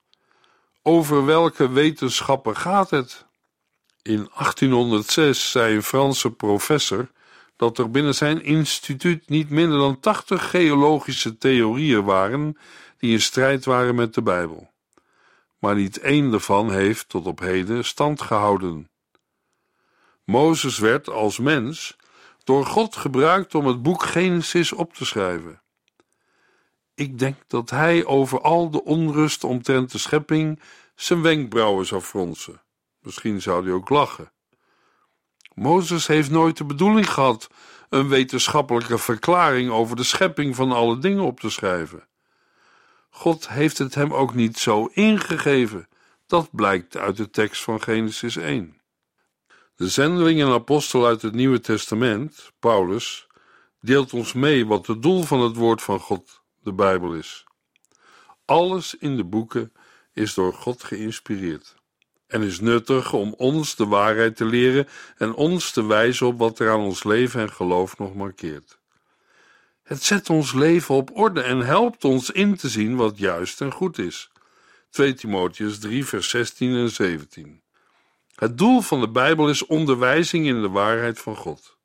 Over 0.83 1.25
welke 1.25 1.69
wetenschappen 1.69 2.57
gaat 2.57 2.91
het? 2.91 3.27
In 4.03 4.29
1806 4.35 5.51
zei 5.51 5.75
een 5.75 5.83
Franse 5.83 6.31
professor 6.31 7.11
dat 7.61 7.79
er 7.79 7.91
binnen 7.91 8.15
zijn 8.15 8.45
instituut 8.45 9.29
niet 9.29 9.51
minder 9.51 9.79
dan 9.79 10.01
80 10.01 10.51
geologische 10.51 11.39
theorieën 11.39 12.05
waren 12.05 12.57
die 12.99 13.13
in 13.13 13.21
strijd 13.21 13.65
waren 13.65 13.95
met 13.95 14.15
de 14.15 14.23
Bijbel. 14.23 14.71
Maar 15.59 15.75
niet 15.75 15.99
één 15.99 16.31
daarvan 16.31 16.73
heeft 16.73 17.09
tot 17.09 17.27
op 17.27 17.39
heden 17.39 17.85
stand 17.85 18.21
gehouden. 18.21 18.91
Mozes 20.25 20.79
werd 20.79 21.09
als 21.09 21.39
mens 21.39 21.97
door 22.45 22.67
God 22.67 22.97
gebruikt 22.97 23.55
om 23.55 23.67
het 23.67 23.83
boek 23.83 24.03
Genesis 24.03 24.73
op 24.73 24.95
te 24.95 25.05
schrijven. 25.05 25.63
Ik 26.95 27.19
denk 27.19 27.37
dat 27.47 27.71
hij 27.71 28.05
over 28.05 28.41
al 28.41 28.71
de 28.71 28.85
onrust 28.85 29.45
omtrent 29.45 29.93
de 29.93 29.99
schepping 29.99 30.61
zijn 30.95 31.23
wenkbrauwen 31.23 31.87
zou 31.87 32.01
fronsen. 32.01 32.63
Misschien 33.01 33.43
zou 33.43 33.65
hij 33.65 33.73
ook 33.73 33.89
lachen. 33.89 34.33
Mozes 35.61 36.07
heeft 36.07 36.31
nooit 36.31 36.57
de 36.57 36.65
bedoeling 36.65 37.11
gehad 37.11 37.51
een 37.89 38.09
wetenschappelijke 38.09 38.99
verklaring 38.99 39.71
over 39.71 39.97
de 39.97 40.03
schepping 40.03 40.57
van 40.57 40.73
alle 40.73 40.99
dingen 40.99 41.25
op 41.25 41.41
te 41.41 41.51
schrijven. 41.51 42.07
God 43.11 43.49
heeft 43.49 43.79
het 43.79 43.95
hem 43.95 44.15
ook 44.15 44.35
niet 44.35 44.59
zo 44.59 44.91
ingegeven. 44.93 45.89
Dat 46.27 46.49
blijkt 46.53 46.97
uit 46.97 47.17
de 47.17 47.31
tekst 47.31 47.63
van 47.63 47.83
Genesis 47.83 48.37
1. 48.37 48.81
De 49.77 49.89
zendeling 49.89 50.41
en 50.41 50.49
apostel 50.49 51.07
uit 51.07 51.23
het 51.23 51.35
Nieuwe 51.35 51.61
Testament, 51.61 52.53
Paulus, 52.59 53.27
deelt 53.81 54.13
ons 54.13 54.33
mee 54.33 54.67
wat 54.67 54.87
het 54.87 55.03
doel 55.03 55.23
van 55.23 55.41
het 55.41 55.57
woord 55.57 55.83
van 55.83 56.01
God, 56.01 56.43
de 56.63 56.73
Bijbel, 56.73 57.15
is. 57.15 57.45
Alles 58.45 58.95
in 58.95 59.17
de 59.17 59.25
boeken 59.25 59.73
is 60.13 60.35
door 60.35 60.53
God 60.53 60.85
geïnspireerd 60.85 61.80
en 62.31 62.43
is 62.43 62.61
nuttig 62.61 63.13
om 63.13 63.35
ons 63.37 63.77
de 63.77 63.87
waarheid 63.87 64.37
te 64.37 64.45
leren 64.45 64.89
en 65.17 65.35
ons 65.35 65.71
te 65.71 65.87
wijzen 65.87 66.27
op 66.27 66.39
wat 66.39 66.59
er 66.59 66.71
aan 66.71 66.81
ons 66.81 67.05
leven 67.05 67.41
en 67.41 67.53
geloof 67.53 67.99
nog 67.99 68.15
markeert. 68.15 68.79
Het 69.83 70.03
zet 70.03 70.31
ons 70.31 70.53
leven 70.53 70.95
op 70.95 71.11
orde 71.13 71.43
en 71.43 71.59
helpt 71.59 72.05
ons 72.05 72.31
in 72.31 72.57
te 72.57 72.69
zien 72.69 72.97
wat 72.97 73.19
juist 73.19 73.61
en 73.61 73.73
goed 73.73 73.99
is. 73.99 74.31
2 74.91 75.15
Timotheus 75.15 75.79
3, 75.79 76.05
vers 76.05 76.29
16 76.29 76.77
en 76.77 76.91
17. 76.91 77.63
Het 78.35 78.59
doel 78.59 78.81
van 78.81 79.01
de 79.01 79.09
Bijbel 79.09 79.49
is 79.49 79.67
onderwijzing 79.67 80.47
in 80.47 80.63
de 80.63 80.69
waarheid 80.69 81.19
van 81.19 81.37
God. 81.37 81.77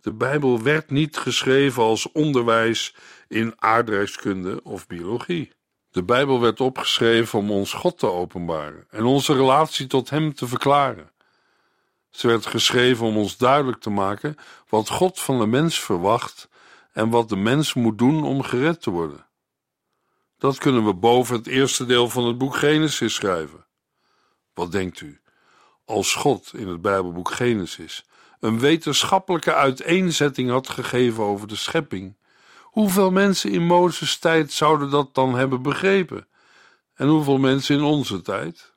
De 0.00 0.12
Bijbel 0.12 0.62
werd 0.62 0.90
niet 0.90 1.16
geschreven 1.16 1.82
als 1.82 2.12
onderwijs 2.12 2.94
in 3.28 3.52
aardrijkskunde 3.56 4.60
of 4.62 4.86
biologie. 4.86 5.52
De 5.92 6.02
Bijbel 6.02 6.40
werd 6.40 6.60
opgeschreven 6.60 7.38
om 7.38 7.50
ons 7.50 7.72
God 7.72 7.98
te 7.98 8.10
openbaren 8.10 8.86
en 8.90 9.04
onze 9.04 9.34
relatie 9.34 9.86
tot 9.86 10.10
Hem 10.10 10.34
te 10.34 10.46
verklaren. 10.46 11.10
Ze 12.10 12.26
werd 12.26 12.46
geschreven 12.46 13.06
om 13.06 13.16
ons 13.16 13.36
duidelijk 13.36 13.80
te 13.80 13.90
maken 13.90 14.36
wat 14.68 14.88
God 14.88 15.20
van 15.20 15.38
de 15.38 15.46
mens 15.46 15.80
verwacht 15.80 16.48
en 16.92 17.10
wat 17.10 17.28
de 17.28 17.36
mens 17.36 17.74
moet 17.74 17.98
doen 17.98 18.24
om 18.24 18.42
gered 18.42 18.82
te 18.82 18.90
worden. 18.90 19.26
Dat 20.38 20.58
kunnen 20.58 20.84
we 20.84 20.94
boven 20.94 21.36
het 21.36 21.46
eerste 21.46 21.86
deel 21.86 22.08
van 22.08 22.26
het 22.26 22.38
boek 22.38 22.56
Genesis 22.56 23.14
schrijven. 23.14 23.66
Wat 24.54 24.72
denkt 24.72 25.00
u? 25.00 25.20
Als 25.84 26.14
God 26.14 26.52
in 26.54 26.68
het 26.68 26.80
Bijbelboek 26.80 27.30
Genesis 27.30 28.04
een 28.40 28.58
wetenschappelijke 28.58 29.54
uiteenzetting 29.54 30.50
had 30.50 30.68
gegeven 30.68 31.24
over 31.24 31.48
de 31.48 31.56
schepping, 31.56 32.16
Hoeveel 32.72 33.10
mensen 33.10 33.50
in 33.50 33.66
Mozes' 33.66 34.18
tijd 34.18 34.52
zouden 34.52 34.90
dat 34.90 35.14
dan 35.14 35.34
hebben 35.34 35.62
begrepen? 35.62 36.28
En 36.94 37.08
hoeveel 37.08 37.38
mensen 37.38 37.76
in 37.76 37.82
onze 37.82 38.20
tijd? 38.20 38.74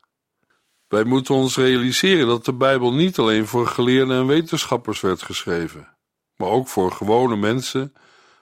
Wij 0.88 1.04
moeten 1.04 1.36
ons 1.36 1.56
realiseren 1.56 2.28
dat 2.28 2.46
de 2.46 2.54
Bijbel 2.54 2.94
niet 2.94 3.20
alleen 3.20 3.48
voor 3.48 3.68
geleerden 3.68 4.18
en 4.18 4.28
wetenschappers 4.28 5.02
werd 5.02 5.22
geschreven, 5.22 5.98
maar 6.36 6.50
ook 6.50 6.68
voor 6.68 6.92
gewone 6.92 7.36
mensen 7.36 7.94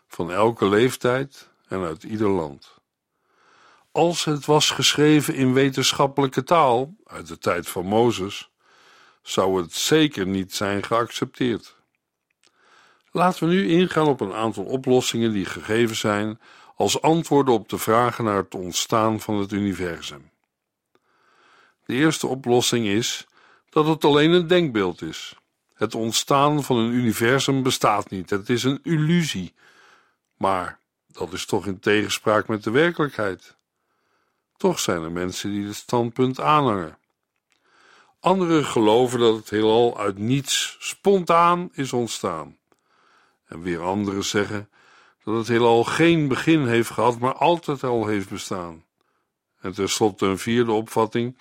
van 0.07 0.31
elke 0.31 0.69
leeftijd 0.69 1.49
en 1.67 1.83
uit 1.83 2.03
ieder 2.03 2.29
land. 2.29 2.73
Als 3.91 4.25
het 4.25 4.45
was 4.45 4.69
geschreven 4.69 5.35
in 5.35 5.53
wetenschappelijke 5.53 6.43
taal, 6.43 6.95
uit 7.05 7.27
de 7.27 7.37
tijd 7.37 7.69
van 7.69 7.85
Mozes, 7.85 8.49
zou 9.21 9.61
het 9.61 9.73
zeker 9.73 10.27
niet 10.27 10.53
zijn 10.53 10.83
geaccepteerd. 10.83 11.75
Laten 13.15 13.47
we 13.47 13.53
nu 13.53 13.69
ingaan 13.69 14.07
op 14.07 14.21
een 14.21 14.33
aantal 14.33 14.63
oplossingen 14.63 15.31
die 15.31 15.45
gegeven 15.45 15.95
zijn 15.95 16.39
als 16.75 17.01
antwoorden 17.01 17.53
op 17.53 17.69
de 17.69 17.77
vragen 17.77 18.23
naar 18.23 18.35
het 18.35 18.55
ontstaan 18.55 19.19
van 19.19 19.35
het 19.35 19.51
universum. 19.51 20.31
De 21.85 21.93
eerste 21.93 22.27
oplossing 22.27 22.85
is 22.85 23.27
dat 23.69 23.87
het 23.87 24.05
alleen 24.05 24.31
een 24.31 24.47
denkbeeld 24.47 25.01
is. 25.01 25.35
Het 25.73 25.95
ontstaan 25.95 26.63
van 26.63 26.77
een 26.77 26.91
universum 26.91 27.63
bestaat 27.63 28.09
niet, 28.09 28.29
het 28.29 28.49
is 28.49 28.63
een 28.63 28.79
illusie. 28.83 29.53
Maar 30.37 30.79
dat 31.07 31.33
is 31.33 31.45
toch 31.45 31.65
in 31.65 31.79
tegenspraak 31.79 32.47
met 32.47 32.63
de 32.63 32.71
werkelijkheid. 32.71 33.57
Toch 34.57 34.79
zijn 34.79 35.03
er 35.03 35.11
mensen 35.11 35.51
die 35.51 35.65
dit 35.65 35.75
standpunt 35.75 36.39
aanhangen. 36.39 36.97
Anderen 38.19 38.65
geloven 38.65 39.19
dat 39.19 39.35
het 39.35 39.49
heelal 39.49 39.99
uit 39.99 40.17
niets 40.17 40.77
spontaan 40.79 41.69
is 41.73 41.93
ontstaan. 41.93 42.57
En 43.53 43.61
weer 43.61 43.81
anderen 43.81 44.23
zeggen 44.23 44.69
dat 45.23 45.35
het 45.35 45.47
heelal 45.47 45.83
geen 45.83 46.27
begin 46.27 46.67
heeft 46.67 46.89
gehad, 46.89 47.19
maar 47.19 47.33
altijd 47.33 47.83
al 47.83 48.07
heeft 48.07 48.29
bestaan. 48.29 48.83
En 49.61 49.73
tenslotte 49.73 50.25
een 50.25 50.37
vierde 50.37 50.71
opvatting, 50.71 51.37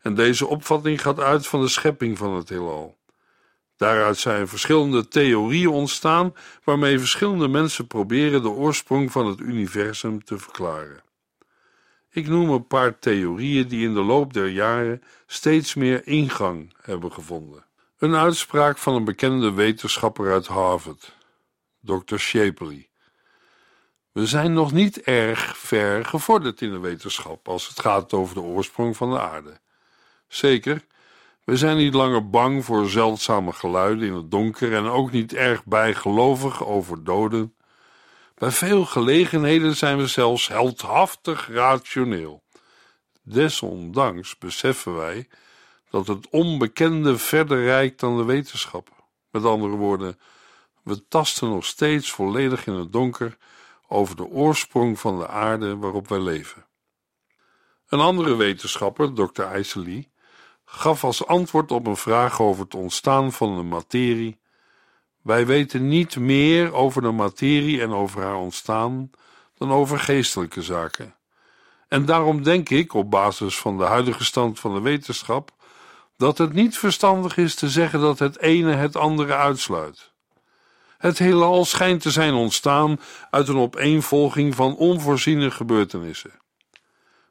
en 0.00 0.14
deze 0.14 0.46
opvatting 0.46 1.02
gaat 1.02 1.20
uit 1.20 1.46
van 1.46 1.60
de 1.60 1.68
schepping 1.68 2.18
van 2.18 2.34
het 2.34 2.48
heelal. 2.48 2.98
Daaruit 3.76 4.18
zijn 4.18 4.48
verschillende 4.48 5.08
theorieën 5.08 5.68
ontstaan, 5.68 6.34
waarmee 6.64 6.98
verschillende 6.98 7.48
mensen 7.48 7.86
proberen 7.86 8.42
de 8.42 8.48
oorsprong 8.48 9.12
van 9.12 9.26
het 9.26 9.40
universum 9.40 10.24
te 10.24 10.38
verklaren. 10.38 11.02
Ik 12.10 12.28
noem 12.28 12.50
een 12.50 12.66
paar 12.66 12.98
theorieën 12.98 13.68
die 13.68 13.86
in 13.86 13.94
de 13.94 14.02
loop 14.02 14.32
der 14.32 14.48
jaren 14.48 15.02
steeds 15.26 15.74
meer 15.74 16.06
ingang 16.06 16.74
hebben 16.80 17.12
gevonden. 17.12 17.64
Een 17.98 18.14
uitspraak 18.14 18.78
van 18.78 18.94
een 18.94 19.04
bekende 19.04 19.52
wetenschapper 19.52 20.32
uit 20.32 20.46
Harvard, 20.46 21.20
Dr. 21.84 22.16
Shapley. 22.16 22.88
We 24.12 24.26
zijn 24.26 24.52
nog 24.52 24.72
niet 24.72 25.00
erg 25.00 25.58
ver 25.58 26.04
gevorderd 26.04 26.60
in 26.60 26.70
de 26.70 26.78
wetenschap 26.78 27.48
als 27.48 27.68
het 27.68 27.80
gaat 27.80 28.12
over 28.12 28.34
de 28.34 28.40
oorsprong 28.40 28.96
van 28.96 29.10
de 29.10 29.20
aarde. 29.20 29.60
Zeker, 30.28 30.84
we 31.44 31.56
zijn 31.56 31.76
niet 31.76 31.94
langer 31.94 32.30
bang 32.30 32.64
voor 32.64 32.88
zeldzame 32.88 33.52
geluiden 33.52 34.06
in 34.06 34.14
het 34.14 34.30
donker 34.30 34.74
en 34.74 34.84
ook 34.84 35.10
niet 35.10 35.34
erg 35.34 35.64
bijgelovig 35.64 36.64
over 36.64 37.04
doden. 37.04 37.54
Bij 38.34 38.50
veel 38.50 38.84
gelegenheden 38.84 39.76
zijn 39.76 39.98
we 39.98 40.06
zelfs 40.06 40.48
heldhaftig 40.48 41.48
rationeel. 41.48 42.42
Desondanks 43.22 44.38
beseffen 44.38 44.96
wij 44.96 45.28
dat 45.90 46.06
het 46.06 46.28
onbekende 46.28 47.18
verder 47.18 47.64
reikt 47.64 48.00
dan 48.00 48.16
de 48.16 48.24
wetenschap. 48.24 48.88
Met 49.30 49.44
andere 49.44 49.76
woorden, 49.76 50.18
we 50.82 51.08
tasten 51.08 51.48
nog 51.48 51.64
steeds 51.64 52.10
volledig 52.10 52.66
in 52.66 52.72
het 52.72 52.92
donker 52.92 53.36
over 53.88 54.16
de 54.16 54.26
oorsprong 54.26 55.00
van 55.00 55.18
de 55.18 55.28
aarde 55.28 55.76
waarop 55.76 56.08
wij 56.08 56.20
leven. 56.20 56.66
Een 57.88 58.00
andere 58.00 58.36
wetenschapper, 58.36 59.12
Dr. 59.14 59.42
IJsselie, 59.42 60.12
gaf 60.64 61.04
als 61.04 61.26
antwoord 61.26 61.70
op 61.70 61.86
een 61.86 61.96
vraag 61.96 62.40
over 62.40 62.64
het 62.64 62.74
ontstaan 62.74 63.32
van 63.32 63.56
de 63.56 63.62
materie: 63.62 64.40
Wij 65.22 65.46
weten 65.46 65.88
niet 65.88 66.16
meer 66.16 66.72
over 66.72 67.02
de 67.02 67.10
materie 67.10 67.80
en 67.80 67.92
over 67.92 68.22
haar 68.22 68.36
ontstaan 68.36 69.10
dan 69.54 69.70
over 69.70 69.98
geestelijke 69.98 70.62
zaken. 70.62 71.16
En 71.88 72.04
daarom 72.04 72.42
denk 72.42 72.68
ik, 72.68 72.94
op 72.94 73.10
basis 73.10 73.58
van 73.58 73.78
de 73.78 73.84
huidige 73.84 74.24
stand 74.24 74.60
van 74.60 74.74
de 74.74 74.80
wetenschap, 74.80 75.50
dat 76.16 76.38
het 76.38 76.52
niet 76.52 76.78
verstandig 76.78 77.36
is 77.36 77.54
te 77.54 77.68
zeggen 77.68 78.00
dat 78.00 78.18
het 78.18 78.38
ene 78.38 78.74
het 78.74 78.96
andere 78.96 79.34
uitsluit. 79.34 80.11
Het 81.02 81.18
heelal 81.18 81.64
schijnt 81.64 82.02
te 82.02 82.10
zijn 82.10 82.34
ontstaan 82.34 83.00
uit 83.30 83.48
een 83.48 83.56
opeenvolging 83.56 84.54
van 84.54 84.76
onvoorziene 84.76 85.50
gebeurtenissen. 85.50 86.30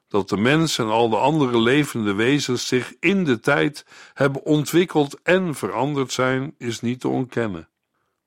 Dat 0.08 0.28
de 0.28 0.36
mens 0.36 0.78
en 0.78 0.86
al 0.86 1.08
de 1.08 1.16
andere 1.16 1.58
levende 1.58 2.14
wezens 2.14 2.66
zich 2.66 2.94
in 3.00 3.24
de 3.24 3.40
tijd 3.40 3.86
hebben 4.14 4.44
ontwikkeld 4.44 5.20
en 5.22 5.54
veranderd 5.54 6.12
zijn, 6.12 6.54
is 6.58 6.80
niet 6.80 7.00
te 7.00 7.08
ontkennen. 7.08 7.68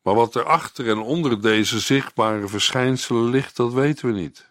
Maar 0.02 0.16
wat 0.16 0.36
er 0.36 0.44
achter 0.44 0.90
en 0.90 0.98
onder 0.98 1.42
deze 1.42 1.80
zichtbare 1.80 2.48
verschijnselen 2.48 3.30
ligt, 3.30 3.56
dat 3.56 3.74
weten 3.74 4.08
we 4.08 4.14
niet. 4.14 4.50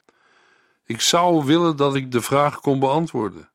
Ik 0.86 1.00
zou 1.00 1.44
willen 1.44 1.76
dat 1.76 1.94
ik 1.94 2.12
de 2.12 2.20
vraag 2.20 2.60
kon 2.60 2.78
beantwoorden. 2.78 3.50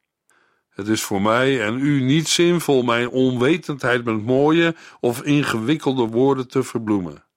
Het 0.69 0.87
is 0.87 1.03
voor 1.03 1.21
mij 1.21 1.65
en 1.65 1.79
u 1.79 2.01
niet 2.01 2.27
zinvol 2.27 2.83
mijn 2.83 3.09
onwetendheid 3.09 4.03
met 4.03 4.25
mooie 4.25 4.75
of 4.99 5.21
ingewikkelde 5.21 6.07
woorden 6.07 6.47
te 6.47 6.63
verbloemen. 6.63 7.27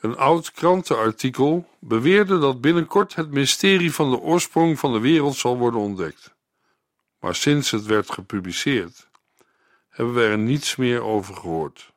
Een 0.00 0.16
oud 0.16 0.52
krantenartikel 0.52 1.68
beweerde 1.78 2.38
dat 2.38 2.60
binnenkort 2.60 3.14
het 3.14 3.30
mysterie 3.30 3.92
van 3.92 4.10
de 4.10 4.18
oorsprong 4.18 4.78
van 4.78 4.92
de 4.92 4.98
wereld 4.98 5.36
zal 5.36 5.58
worden 5.58 5.80
ontdekt. 5.80 6.34
Maar 7.18 7.34
sinds 7.34 7.70
het 7.70 7.84
werd 7.84 8.10
gepubliceerd, 8.10 9.08
hebben 9.88 10.14
we 10.14 10.22
er 10.22 10.38
niets 10.38 10.76
meer 10.76 11.02
over 11.02 11.34
gehoord. 11.34 11.92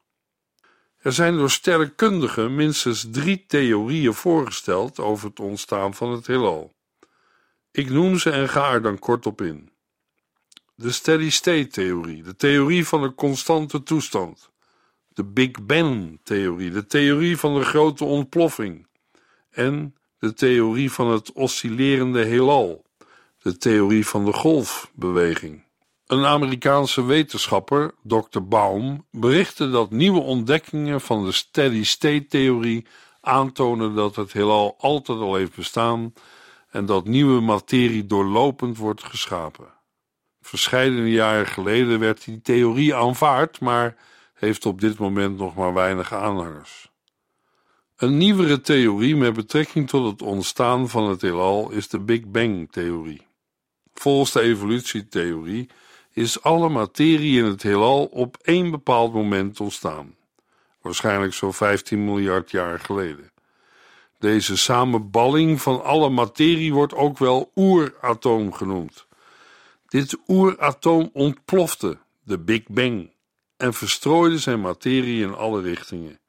Er 0.98 1.14
zijn 1.14 1.38
door 1.38 1.50
sterrenkundigen 1.50 2.56
minstens 2.56 3.08
drie 3.12 3.46
theorieën 3.48 4.14
voorgesteld 4.14 5.00
over 5.00 5.28
het 5.28 5.40
ontstaan 5.40 5.94
van 5.94 6.12
het 6.12 6.28
heelal. 6.28 6.74
Ik 7.72 7.90
noem 7.90 8.18
ze 8.18 8.30
en 8.30 8.50
ga 8.50 8.72
er 8.72 8.82
dan 8.82 9.00
kort 9.00 9.26
op 9.26 9.42
in. 9.42 9.72
De 10.76 10.92
steady-state-theorie, 10.92 12.24
de 12.24 12.36
theorie 12.36 12.88
van 12.88 13.02
de 13.02 13.14
constante 13.14 13.84
toestand 13.84 14.52
de 15.14 15.24
Big 15.24 15.66
Bang-theorie, 15.66 16.72
de 16.72 16.86
theorie 16.86 17.38
van 17.38 17.54
de 17.54 17.64
grote 17.64 18.06
ontploffing 18.06 18.88
en 19.50 19.96
de 20.20 20.34
theorie 20.34 20.92
van 20.92 21.08
het 21.12 21.32
oscillerende 21.32 22.24
heelal, 22.24 22.86
de 23.42 23.58
theorie 23.58 24.08
van 24.08 24.26
de 24.26 24.34
golfbeweging. 24.34 25.64
Een 26.08 26.26
Amerikaanse 26.26 27.06
wetenschapper, 27.06 27.94
Dr. 28.04 28.42
Baum, 28.42 29.06
berichtte 29.12 29.70
dat 29.70 29.92
nieuwe 29.92 30.20
ontdekkingen 30.20 31.02
van 31.02 31.26
de 31.26 31.32
steady-state-theorie 31.32 32.86
aantonen 33.22 33.96
dat 33.96 34.16
het 34.16 34.34
heelal 34.34 34.76
altijd 34.80 35.20
al 35.20 35.36
heeft 35.36 35.56
bestaan 35.56 36.14
en 36.70 36.86
dat 36.86 37.06
nieuwe 37.06 37.42
materie 37.42 38.06
doorlopend 38.06 38.78
wordt 38.78 39.04
geschapen. 39.04 39.68
Verscheidene 40.42 41.12
jaren 41.12 41.48
geleden 41.48 42.00
werd 42.00 42.26
die 42.26 42.42
theorie 42.42 42.96
aanvaard, 42.96 43.60
maar 43.60 43.96
heeft 44.34 44.66
op 44.66 44.82
dit 44.82 44.98
moment 44.98 45.38
nog 45.38 45.56
maar 45.56 45.74
weinig 45.74 46.14
aanhangers. 46.14 46.92
Een 47.96 48.18
nieuwere 48.18 48.62
theorie 48.62 49.16
met 49.16 49.34
betrekking 49.34 49.90
tot 49.90 50.12
het 50.12 50.22
ontstaan 50.22 50.90
van 50.90 51.10
het 51.10 51.22
heelal 51.22 51.72
is 51.72 51.88
de 51.88 52.00
Big 52.00 52.26
Bang-theorie. 52.26 53.28
Volgens 53.94 54.32
de 54.32 54.42
evolutietheorie 54.42 55.70
is 56.12 56.42
alle 56.42 56.70
materie 56.70 57.38
in 57.38 57.46
het 57.46 57.64
heelal 57.64 58.06
op 58.06 58.38
één 58.42 58.72
bepaald 58.72 59.14
moment 59.14 59.60
ontstaan, 59.60 60.16
waarschijnlijk 60.82 61.34
zo'n 61.34 61.54
15 61.54 62.06
miljard 62.06 62.52
jaar 62.52 62.80
geleden. 62.80 63.32
Deze 64.20 64.58
samenballing 64.58 65.62
van 65.62 65.84
alle 65.84 66.10
materie 66.10 66.74
wordt 66.74 66.94
ook 66.94 67.18
wel 67.18 67.52
oeratoom 67.56 68.54
genoemd. 68.54 69.06
Dit 69.88 70.18
oeratoom 70.28 71.10
ontplofte, 71.14 71.98
de 72.24 72.40
Big 72.40 72.64
Bang, 72.68 73.13
en 73.64 73.74
verstrooide 73.74 74.38
zijn 74.38 74.62
materie 74.62 75.24
in 75.24 75.36
alle 75.36 75.62
richtingen. 75.62 76.20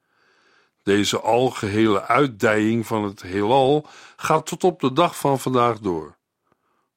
Deze 0.83 1.21
algehele 1.21 2.03
uitdijing 2.07 2.87
van 2.87 3.05
het 3.05 3.23
heelal 3.23 3.87
gaat 4.17 4.47
tot 4.47 4.65
op 4.65 4.81
de 4.81 4.93
dag 4.93 5.19
van 5.19 5.41
vandaag 5.41 5.79
door. 5.79 6.17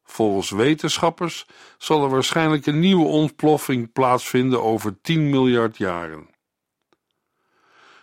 Volgens 0.04 0.50
wetenschappers 0.50 1.46
zal 1.78 2.04
er 2.04 2.10
waarschijnlijk 2.10 2.66
een 2.66 2.80
nieuwe 2.80 3.06
ontploffing 3.06 3.92
plaatsvinden 3.92 4.64
over 4.64 5.02
10 5.02 5.30
miljard 5.30 5.78
jaren. 5.78 6.30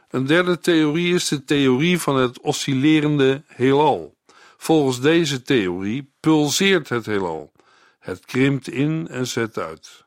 Een 0.08 0.26
derde 0.26 0.58
theorie 0.58 1.14
is 1.14 1.28
de 1.28 1.44
theorie 1.44 2.00
van 2.00 2.16
het 2.16 2.40
oscillerende 2.40 3.42
heelal. 3.46 4.16
Volgens 4.56 5.00
deze 5.00 5.42
theorie 5.42 6.12
pulseert 6.20 6.88
het 6.88 7.06
heelal. 7.06 7.52
Het 7.98 8.24
krimpt 8.24 8.68
in 8.68 9.08
en 9.08 9.26
zet 9.26 9.58
uit. 9.58 10.03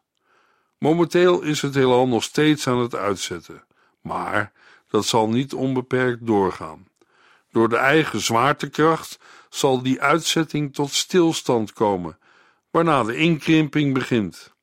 Momenteel 0.80 1.42
is 1.42 1.62
het 1.62 1.76
heelal 1.76 2.08
nog 2.08 2.24
steeds 2.24 2.68
aan 2.68 2.80
het 2.80 2.96
uitzetten, 2.96 3.64
maar 4.02 4.52
dat 4.90 5.06
zal 5.06 5.30
niet 5.30 5.54
onbeperkt 5.54 6.26
doorgaan. 6.26 6.88
Door 7.52 7.70
de 7.70 7.78
eigen 7.78 8.22
zwaartekracht 8.22 9.20
zal 9.50 9.82
die 9.82 10.02
uitzetting 10.02 10.74
tot 10.74 10.92
stilstand 10.92 11.74
komen, 11.74 12.18
waarna 12.72 13.04
de 13.04 13.16
inkrimping 13.16 13.94
begint. 13.94 14.56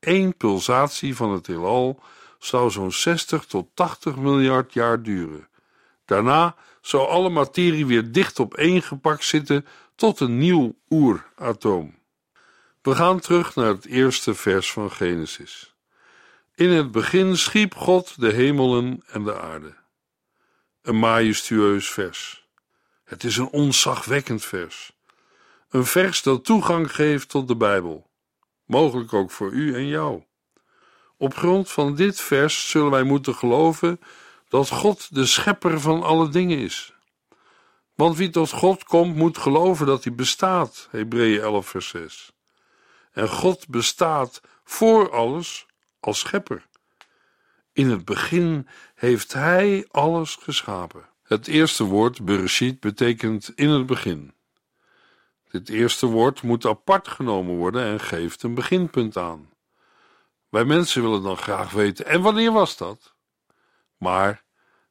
Eén 0.00 0.36
pulsatie 0.36 1.16
van 1.16 1.32
het 1.32 1.46
heelal 1.46 2.02
zou 2.38 2.70
zo'n 2.70 2.92
60 2.92 3.44
tot 3.44 3.68
80 3.74 4.16
miljard 4.16 4.72
jaar 4.72 5.02
duren. 5.02 5.48
Daarna 6.04 6.56
zou 6.80 7.08
alle 7.08 7.28
materie 7.28 7.86
weer 7.86 8.12
dicht 8.12 8.38
op 8.38 8.54
één 8.54 8.82
gepakt 8.82 9.24
zitten 9.24 9.66
tot 9.94 10.20
een 10.20 10.38
nieuw 10.38 10.74
oeratoom. 10.90 11.97
We 12.82 12.94
gaan 12.94 13.20
terug 13.20 13.54
naar 13.54 13.68
het 13.68 13.86
eerste 13.86 14.34
vers 14.34 14.72
van 14.72 14.90
Genesis. 14.90 15.74
In 16.54 16.70
het 16.70 16.90
begin 16.90 17.36
schiep 17.36 17.74
God 17.74 18.20
de 18.20 18.32
hemelen 18.32 19.02
en 19.06 19.24
de 19.24 19.40
aarde. 19.40 19.74
Een 20.82 20.98
majestueus 20.98 21.90
vers. 21.90 22.46
Het 23.04 23.24
is 23.24 23.36
een 23.36 23.48
onzagwekkend 23.48 24.44
vers. 24.44 24.92
Een 25.68 25.84
vers 25.84 26.22
dat 26.22 26.44
toegang 26.44 26.94
geeft 26.94 27.28
tot 27.28 27.48
de 27.48 27.56
Bijbel. 27.56 28.10
Mogelijk 28.64 29.12
ook 29.12 29.30
voor 29.30 29.50
u 29.50 29.74
en 29.74 29.86
jou. 29.86 30.22
Op 31.16 31.34
grond 31.34 31.70
van 31.70 31.94
dit 31.94 32.20
vers 32.20 32.70
zullen 32.70 32.90
wij 32.90 33.02
moeten 33.02 33.34
geloven 33.34 34.00
dat 34.48 34.68
God 34.68 35.14
de 35.14 35.26
schepper 35.26 35.80
van 35.80 36.02
alle 36.02 36.28
dingen 36.28 36.58
is. 36.58 36.92
Want 37.94 38.16
wie 38.16 38.30
tot 38.30 38.50
God 38.50 38.84
komt, 38.84 39.16
moet 39.16 39.38
geloven 39.38 39.86
dat 39.86 40.04
hij 40.04 40.14
bestaat. 40.14 40.88
Hebreeën 40.90 41.40
11, 41.40 41.68
vers 41.68 41.88
6. 41.88 42.32
En 43.12 43.28
God 43.28 43.68
bestaat 43.68 44.40
voor 44.64 45.10
alles 45.10 45.66
als 46.00 46.18
schepper. 46.18 46.66
In 47.72 47.90
het 47.90 48.04
begin 48.04 48.68
heeft 48.94 49.32
Hij 49.32 49.86
alles 49.90 50.34
geschapen. 50.34 51.08
Het 51.22 51.46
eerste 51.46 51.84
woord, 51.84 52.24
Bereshit, 52.24 52.80
betekent 52.80 53.52
in 53.54 53.68
het 53.68 53.86
begin. 53.86 54.34
Dit 55.50 55.68
eerste 55.68 56.06
woord 56.06 56.42
moet 56.42 56.66
apart 56.66 57.08
genomen 57.08 57.56
worden 57.56 57.82
en 57.84 58.00
geeft 58.00 58.42
een 58.42 58.54
beginpunt 58.54 59.16
aan. 59.16 59.50
Wij 60.48 60.64
mensen 60.64 61.02
willen 61.02 61.22
dan 61.22 61.36
graag 61.36 61.70
weten, 61.70 62.06
en 62.06 62.20
wanneer 62.20 62.52
was 62.52 62.76
dat? 62.76 63.14
Maar 63.96 64.44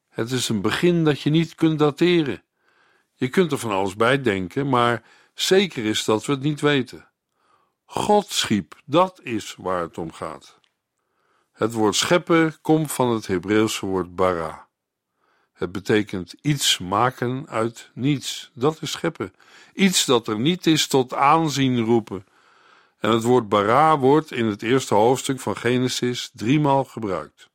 het 0.09 0.31
is 0.31 0.49
een 0.49 0.61
begin 0.61 1.03
dat 1.03 1.21
je 1.21 1.29
niet 1.29 1.55
kunt 1.55 1.79
dateren. 1.79 2.43
Je 3.13 3.27
kunt 3.29 3.51
er 3.51 3.57
van 3.57 3.71
alles 3.71 3.95
bij 3.95 4.21
denken, 4.21 4.69
maar 4.69 5.03
zeker 5.33 5.85
is 5.85 6.03
dat 6.03 6.25
we 6.25 6.31
het 6.31 6.41
niet 6.41 6.61
weten. 6.61 7.06
God 7.89 8.29
schiep, 8.29 8.75
dat 8.85 9.19
is 9.23 9.55
waar 9.57 9.81
het 9.81 9.97
om 9.97 10.11
gaat. 10.11 10.59
Het 11.51 11.73
woord 11.73 11.95
scheppen 11.95 12.61
komt 12.61 12.91
van 12.91 13.09
het 13.09 13.27
Hebreeuwse 13.27 13.85
woord 13.85 14.15
bara. 14.15 14.67
Het 15.53 15.71
betekent 15.71 16.35
iets 16.41 16.77
maken 16.77 17.45
uit 17.49 17.89
niets. 17.93 18.51
Dat 18.53 18.81
is 18.81 18.91
scheppen. 18.91 19.33
Iets 19.73 20.05
dat 20.05 20.27
er 20.27 20.39
niet 20.39 20.67
is 20.67 20.87
tot 20.87 21.13
aanzien 21.13 21.79
roepen. 21.79 22.25
En 22.99 23.11
het 23.11 23.23
woord 23.23 23.49
bara 23.49 23.97
wordt 23.99 24.31
in 24.31 24.45
het 24.45 24.63
eerste 24.63 24.93
hoofdstuk 24.93 25.39
van 25.39 25.57
Genesis 25.57 26.29
driemaal 26.33 26.83
gebruikt. 26.83 27.49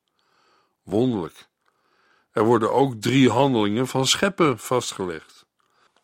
Wonderlijk. 0.83 1.49
Er 2.31 2.45
worden 2.45 2.73
ook 2.73 2.95
drie 2.95 3.31
handelingen 3.31 3.89
van 3.89 4.07
scheppen 4.07 4.59
vastgelegd. 4.59 5.47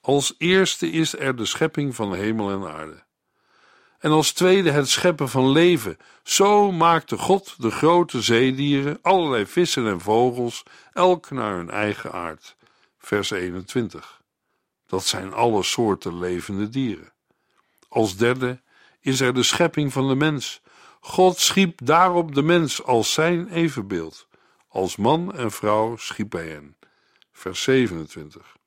Als 0.00 0.34
eerste 0.38 0.90
is 0.90 1.18
er 1.18 1.36
de 1.36 1.44
schepping 1.44 1.94
van 1.94 2.14
hemel 2.14 2.50
en 2.50 2.72
aarde. 2.72 3.06
En 3.98 4.10
als 4.10 4.32
tweede 4.32 4.70
het 4.70 4.88
scheppen 4.88 5.28
van 5.28 5.50
leven. 5.50 5.96
Zo 6.22 6.72
maakte 6.72 7.18
God 7.18 7.54
de 7.58 7.70
grote 7.70 8.22
zeedieren, 8.22 8.98
allerlei 9.02 9.46
vissen 9.46 9.86
en 9.86 10.00
vogels, 10.00 10.62
elk 10.92 11.30
naar 11.30 11.56
hun 11.56 11.70
eigen 11.70 12.12
aard. 12.12 12.56
Vers 12.98 13.30
21. 13.30 14.20
Dat 14.86 15.04
zijn 15.04 15.32
alle 15.32 15.62
soorten 15.62 16.18
levende 16.18 16.68
dieren. 16.68 17.12
Als 17.88 18.16
derde 18.16 18.60
is 19.00 19.20
er 19.20 19.34
de 19.34 19.42
schepping 19.42 19.92
van 19.92 20.08
de 20.08 20.14
mens. 20.14 20.60
God 21.00 21.38
schiep 21.38 21.80
daarop 21.84 22.34
de 22.34 22.42
mens 22.42 22.84
als 22.84 23.12
zijn 23.12 23.48
evenbeeld. 23.48 24.26
Als 24.68 24.96
man 24.96 25.34
en 25.34 25.50
vrouw 25.50 25.96
schiep 25.96 26.32
hij 26.32 26.48
hen. 26.48 26.76
Vers 27.32 27.62
27. 27.62 28.57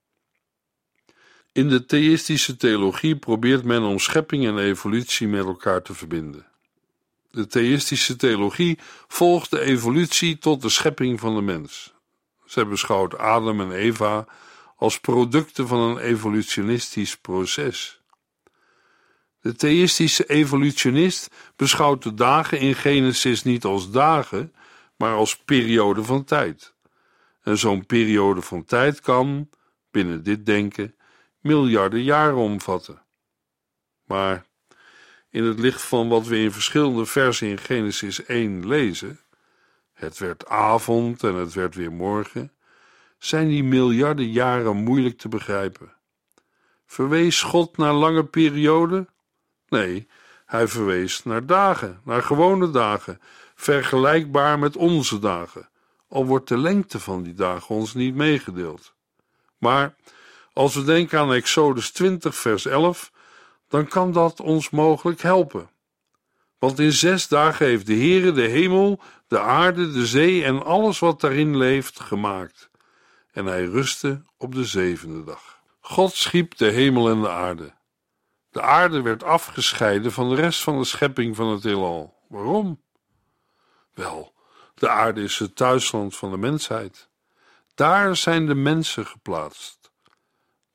In 1.53 1.69
de 1.69 1.85
theïstische 1.85 2.55
theologie 2.55 3.15
probeert 3.15 3.63
men 3.63 3.83
om 3.83 3.99
schepping 3.99 4.47
en 4.47 4.57
evolutie 4.57 5.27
met 5.27 5.45
elkaar 5.45 5.81
te 5.81 5.93
verbinden. 5.93 6.45
De 7.31 7.47
theïstische 7.47 8.15
theologie 8.15 8.79
volgt 9.07 9.49
de 9.49 9.59
evolutie 9.59 10.37
tot 10.37 10.61
de 10.61 10.69
schepping 10.69 11.19
van 11.19 11.35
de 11.35 11.41
mens. 11.41 11.93
Zij 12.45 12.67
beschouwt 12.67 13.17
Adam 13.17 13.61
en 13.61 13.71
Eva 13.71 14.27
als 14.75 14.99
producten 14.99 15.67
van 15.67 15.79
een 15.79 15.97
evolutionistisch 15.97 17.17
proces. 17.17 18.01
De 19.41 19.55
theïstische 19.55 20.25
evolutionist 20.25 21.29
beschouwt 21.55 22.03
de 22.03 22.13
dagen 22.13 22.59
in 22.59 22.75
Genesis 22.75 23.43
niet 23.43 23.63
als 23.63 23.91
dagen, 23.91 24.53
maar 24.97 25.15
als 25.15 25.37
periode 25.37 26.03
van 26.03 26.23
tijd. 26.23 26.73
En 27.43 27.57
zo'n 27.57 27.85
periode 27.85 28.41
van 28.41 28.65
tijd 28.65 28.99
kan, 29.01 29.49
binnen 29.91 30.23
dit 30.23 30.45
denken, 30.45 30.95
miljarden 31.41 32.04
jaren 32.04 32.36
omvatten. 32.36 33.01
Maar 34.06 34.45
in 35.30 35.43
het 35.43 35.60
licht 35.60 35.82
van 35.82 36.10
wat 36.10 36.25
we 36.27 36.38
in 36.38 36.51
verschillende 36.51 37.06
versen 37.06 37.47
in 37.47 37.58
Genesis 37.58 38.25
1 38.25 38.67
lezen, 38.67 39.19
het 39.93 40.17
werd 40.17 40.47
avond 40.47 41.23
en 41.23 41.36
het 41.36 41.54
werd 41.54 41.75
weer 41.75 41.91
morgen, 41.91 42.51
zijn 43.17 43.47
die 43.47 43.63
miljarden 43.63 44.32
jaren 44.32 44.75
moeilijk 44.75 45.17
te 45.17 45.27
begrijpen. 45.30 45.93
Verwees 46.86 47.41
God 47.41 47.77
naar 47.77 47.93
lange 47.93 48.25
perioden? 48.25 49.10
Nee, 49.67 50.08
hij 50.45 50.67
verwees 50.67 51.23
naar 51.23 51.45
dagen, 51.45 52.01
naar 52.04 52.23
gewone 52.23 52.71
dagen, 52.71 53.19
vergelijkbaar 53.56 54.60
met 54.60 54.75
onze 54.75 55.19
dagen, 55.19 55.69
al 56.08 56.25
wordt 56.25 56.47
de 56.47 56.58
lengte 56.58 56.99
van 56.99 57.23
die 57.23 57.34
dagen 57.34 57.75
ons 57.75 57.93
niet 57.93 58.15
meegedeeld. 58.15 58.93
Maar 59.58 59.95
als 60.62 60.76
we 60.76 60.84
denken 60.84 61.19
aan 61.19 61.34
Exodus 61.34 61.91
20, 61.91 62.36
vers 62.36 62.65
11, 62.65 63.12
dan 63.67 63.88
kan 63.88 64.12
dat 64.12 64.39
ons 64.39 64.69
mogelijk 64.69 65.21
helpen. 65.21 65.69
Want 66.60 66.80
in 66.80 66.91
zes 66.91 67.28
dagen 67.28 67.65
heeft 67.65 67.86
de 67.86 67.93
Heere 67.95 68.32
de 68.32 68.47
hemel, 68.47 69.00
de 69.28 69.39
aarde, 69.39 69.91
de 69.91 70.06
zee 70.06 70.43
en 70.43 70.63
alles 70.63 71.00
wat 71.00 71.21
daarin 71.21 71.58
leeft 71.58 72.00
gemaakt. 72.00 72.69
En 73.32 73.45
hij 73.45 73.65
rustte 73.65 74.24
op 74.38 74.56
de 74.56 74.65
zevende 74.65 75.24
dag. 75.24 75.60
God 75.80 76.13
schiep 76.13 76.58
de 76.58 76.69
hemel 76.69 77.10
en 77.10 77.21
de 77.21 77.30
aarde. 77.30 77.74
De 78.52 78.62
aarde 78.62 79.02
werd 79.02 79.24
afgescheiden 79.24 80.12
van 80.12 80.30
de 80.30 80.36
rest 80.36 80.62
van 80.62 80.78
de 80.78 80.86
schepping 80.86 81.36
van 81.36 81.47
het 81.47 81.63
heelal. 81.63 82.15
Waarom? 82.28 82.82
Wel, 83.93 84.34
de 84.76 84.89
aarde 84.89 85.24
is 85.24 85.39
het 85.39 85.56
thuisland 85.56 86.15
van 86.15 86.32
de 86.32 86.38
mensheid. 86.38 87.10
Daar 87.76 88.15
zijn 88.15 88.45
de 88.45 88.56
mensen 88.56 89.06
geplaatst. 89.06 89.80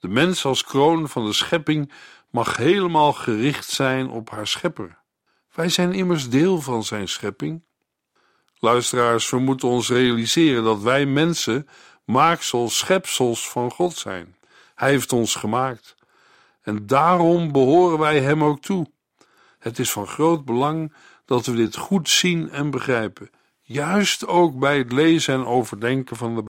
De 0.07 0.13
mens 0.13 0.45
als 0.45 0.65
kroon 0.65 1.09
van 1.09 1.27
de 1.27 1.33
schepping 1.33 1.93
mag 2.31 2.57
helemaal 2.57 3.13
gericht 3.13 3.69
zijn 3.69 4.09
op 4.11 4.31
haar 4.31 4.47
schepper. 4.47 4.99
Wij 5.55 5.69
zijn 5.69 5.93
immers 5.93 6.29
deel 6.29 6.61
van 6.61 6.85
zijn 6.85 7.09
schepping. 7.09 7.63
Luisteraars, 8.59 9.31
we 9.31 9.39
moeten 9.39 9.69
ons 9.69 9.89
realiseren 9.89 10.65
dat 10.65 10.81
wij 10.81 11.07
mensen 11.07 11.69
maaksels, 12.05 12.79
schepsels 12.79 13.51
van 13.51 13.71
God 13.71 13.97
zijn. 13.97 14.37
Hij 14.75 14.91
heeft 14.91 15.13
ons 15.13 15.35
gemaakt. 15.35 15.97
En 16.63 16.87
daarom 16.87 17.53
behoren 17.53 17.99
wij 17.99 18.21
hem 18.21 18.45
ook 18.45 18.61
toe. 18.61 18.87
Het 19.59 19.79
is 19.79 19.93
van 19.93 20.07
groot 20.07 20.45
belang 20.45 20.93
dat 21.25 21.47
we 21.47 21.55
dit 21.55 21.77
goed 21.77 22.09
zien 22.09 22.51
en 22.51 22.71
begrijpen, 22.71 23.31
juist 23.63 24.27
ook 24.27 24.59
bij 24.59 24.79
het 24.79 24.93
lezen 24.93 25.35
en 25.35 25.47
overdenken 25.47 26.17
van 26.17 26.35
de 26.35 26.45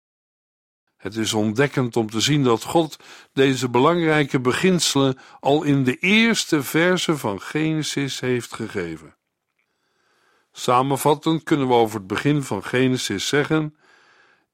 het 1.03 1.15
is 1.15 1.33
ontdekkend 1.33 1.95
om 1.95 2.09
te 2.09 2.19
zien 2.19 2.43
dat 2.43 2.63
God 2.63 2.97
deze 3.33 3.69
belangrijke 3.69 4.39
beginselen 4.39 5.17
al 5.39 5.63
in 5.63 5.83
de 5.83 5.97
eerste 5.97 6.63
verse 6.63 7.17
van 7.17 7.41
Genesis 7.41 8.19
heeft 8.19 8.53
gegeven. 8.53 9.15
Samenvattend 10.51 11.43
kunnen 11.43 11.67
we 11.67 11.73
over 11.73 11.97
het 11.97 12.07
begin 12.07 12.43
van 12.43 12.63
Genesis 12.63 13.27
zeggen: 13.27 13.75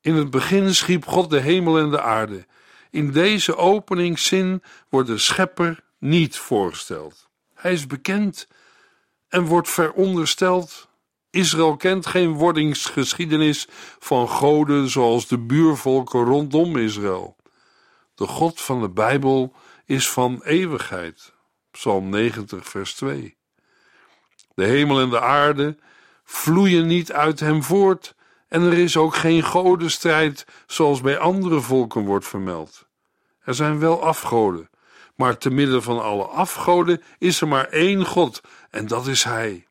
In 0.01 0.15
het 0.15 0.29
begin 0.29 0.75
schiep 0.75 1.05
God 1.05 1.29
de 1.29 1.39
hemel 1.39 1.79
en 1.79 1.89
de 1.89 2.01
aarde. 2.01 2.45
In 2.91 3.12
deze 3.12 3.55
openingszin 3.55 4.63
wordt 4.89 5.07
de 5.07 5.17
schepper 5.17 5.83
niet 5.97 6.38
voorgesteld. 6.38 7.29
Hij 7.53 7.73
is 7.73 7.88
bekend 7.88 8.47
en 9.27 9.45
wordt 9.45 9.69
verondersteld 9.69 10.88
Israël 11.32 11.76
kent 11.76 12.06
geen 12.06 12.32
wordingsgeschiedenis 12.32 13.68
van 14.00 14.30
goden 14.30 14.89
zoals 14.89 15.28
de 15.28 15.38
buurvolken 15.38 16.24
rondom 16.24 16.78
Israël. 16.78 17.36
De 18.15 18.28
God 18.28 18.62
van 18.62 18.82
de 18.82 18.89
Bijbel 18.89 19.54
is 19.86 20.10
van 20.10 20.42
eeuwigheid. 20.44 21.34
Psalm 21.72 22.10
90, 22.10 22.68
vers 22.68 22.94
2. 22.94 23.38
De 24.56 24.65
hemel 24.65 25.00
en 25.00 25.10
de 25.10 25.22
aarde 25.22 25.78
vloeien 26.24 26.88
niet 26.88 27.12
uit 27.12 27.39
hem 27.39 27.63
voort, 27.63 28.15
en 28.48 28.62
er 28.62 28.78
is 28.78 28.98
ook 28.98 29.15
geen 29.15 29.44
godenstrijd 29.44 30.46
zoals 30.68 31.02
bij 31.02 31.18
andere 31.18 31.62
volken 31.62 32.06
wordt 32.06 32.28
vermeld. 32.28 32.88
Er 33.39 33.54
zijn 33.54 33.80
wel 33.80 34.04
afgoden, 34.04 34.70
maar 35.15 35.38
te 35.38 35.50
midden 35.50 35.84
van 35.84 36.02
alle 36.02 36.26
afgoden 36.26 37.02
is 37.18 37.42
er 37.42 37.48
maar 37.48 37.65
één 37.65 38.06
God, 38.06 38.42
en 38.70 38.88
dat 38.88 39.08
is 39.08 39.24
Hij. 39.24 39.68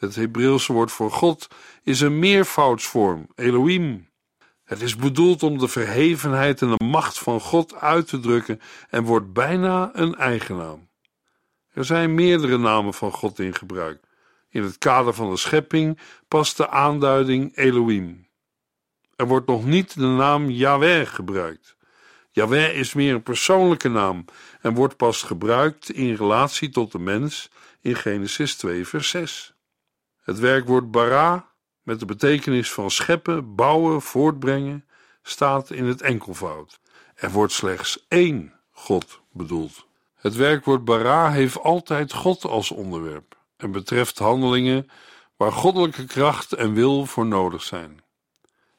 Het 0.00 0.14
Hebreeuwse 0.14 0.72
woord 0.72 0.92
voor 0.92 1.10
God 1.10 1.48
is 1.82 2.00
een 2.00 2.18
meervoudsvorm, 2.18 3.26
Elohim. 3.34 4.08
Het 4.64 4.80
is 4.80 4.96
bedoeld 4.96 5.42
om 5.42 5.58
de 5.58 5.68
verhevenheid 5.68 6.62
en 6.62 6.76
de 6.78 6.84
macht 6.84 7.18
van 7.18 7.40
God 7.40 7.74
uit 7.74 8.06
te 8.06 8.20
drukken 8.20 8.60
en 8.90 9.04
wordt 9.04 9.32
bijna 9.32 9.90
een 9.92 10.14
eigennaam. 10.14 10.88
Er 11.72 11.84
zijn 11.84 12.14
meerdere 12.14 12.58
namen 12.58 12.94
van 12.94 13.12
God 13.12 13.38
in 13.38 13.54
gebruik. 13.54 14.00
In 14.48 14.62
het 14.62 14.78
kader 14.78 15.14
van 15.14 15.30
de 15.30 15.36
schepping 15.36 15.98
past 16.28 16.56
de 16.56 16.68
aanduiding 16.68 17.56
Elohim. 17.56 18.28
Er 19.16 19.26
wordt 19.26 19.46
nog 19.46 19.64
niet 19.64 19.94
de 19.94 20.06
naam 20.06 20.50
Yahweh 20.50 21.06
gebruikt. 21.06 21.76
Yahweh 22.30 22.78
is 22.78 22.94
meer 22.94 23.14
een 23.14 23.22
persoonlijke 23.22 23.88
naam 23.88 24.24
en 24.60 24.74
wordt 24.74 24.96
pas 24.96 25.22
gebruikt 25.22 25.90
in 25.90 26.14
relatie 26.14 26.68
tot 26.68 26.92
de 26.92 26.98
mens 26.98 27.50
in 27.80 27.96
Genesis 27.96 28.56
2, 28.56 28.86
vers 28.86 29.08
6. 29.08 29.54
Het 30.20 30.38
werkwoord 30.38 30.90
bara, 30.90 31.50
met 31.82 32.00
de 32.00 32.06
betekenis 32.06 32.72
van 32.72 32.90
scheppen, 32.90 33.54
bouwen, 33.54 34.02
voortbrengen, 34.02 34.84
staat 35.22 35.70
in 35.70 35.84
het 35.84 36.02
enkelvoud. 36.02 36.80
Er 37.14 37.30
wordt 37.30 37.52
slechts 37.52 38.04
één 38.08 38.52
God 38.70 39.20
bedoeld. 39.32 39.86
Het 40.14 40.34
werkwoord 40.34 40.84
bara 40.84 41.30
heeft 41.30 41.58
altijd 41.58 42.12
God 42.12 42.44
als 42.44 42.70
onderwerp 42.70 43.38
en 43.56 43.72
betreft 43.72 44.18
handelingen 44.18 44.90
waar 45.36 45.52
goddelijke 45.52 46.04
kracht 46.04 46.52
en 46.52 46.74
wil 46.74 47.06
voor 47.06 47.26
nodig 47.26 47.62
zijn. 47.62 48.02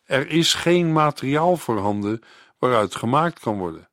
Er 0.04 0.30
is 0.30 0.54
geen 0.54 0.93
materiaal 0.93 1.58
voorhanden 1.58 2.21
waaruit 2.60 2.95
gemaakt 2.95 3.39
kan 3.39 3.58
worden. 3.58 3.89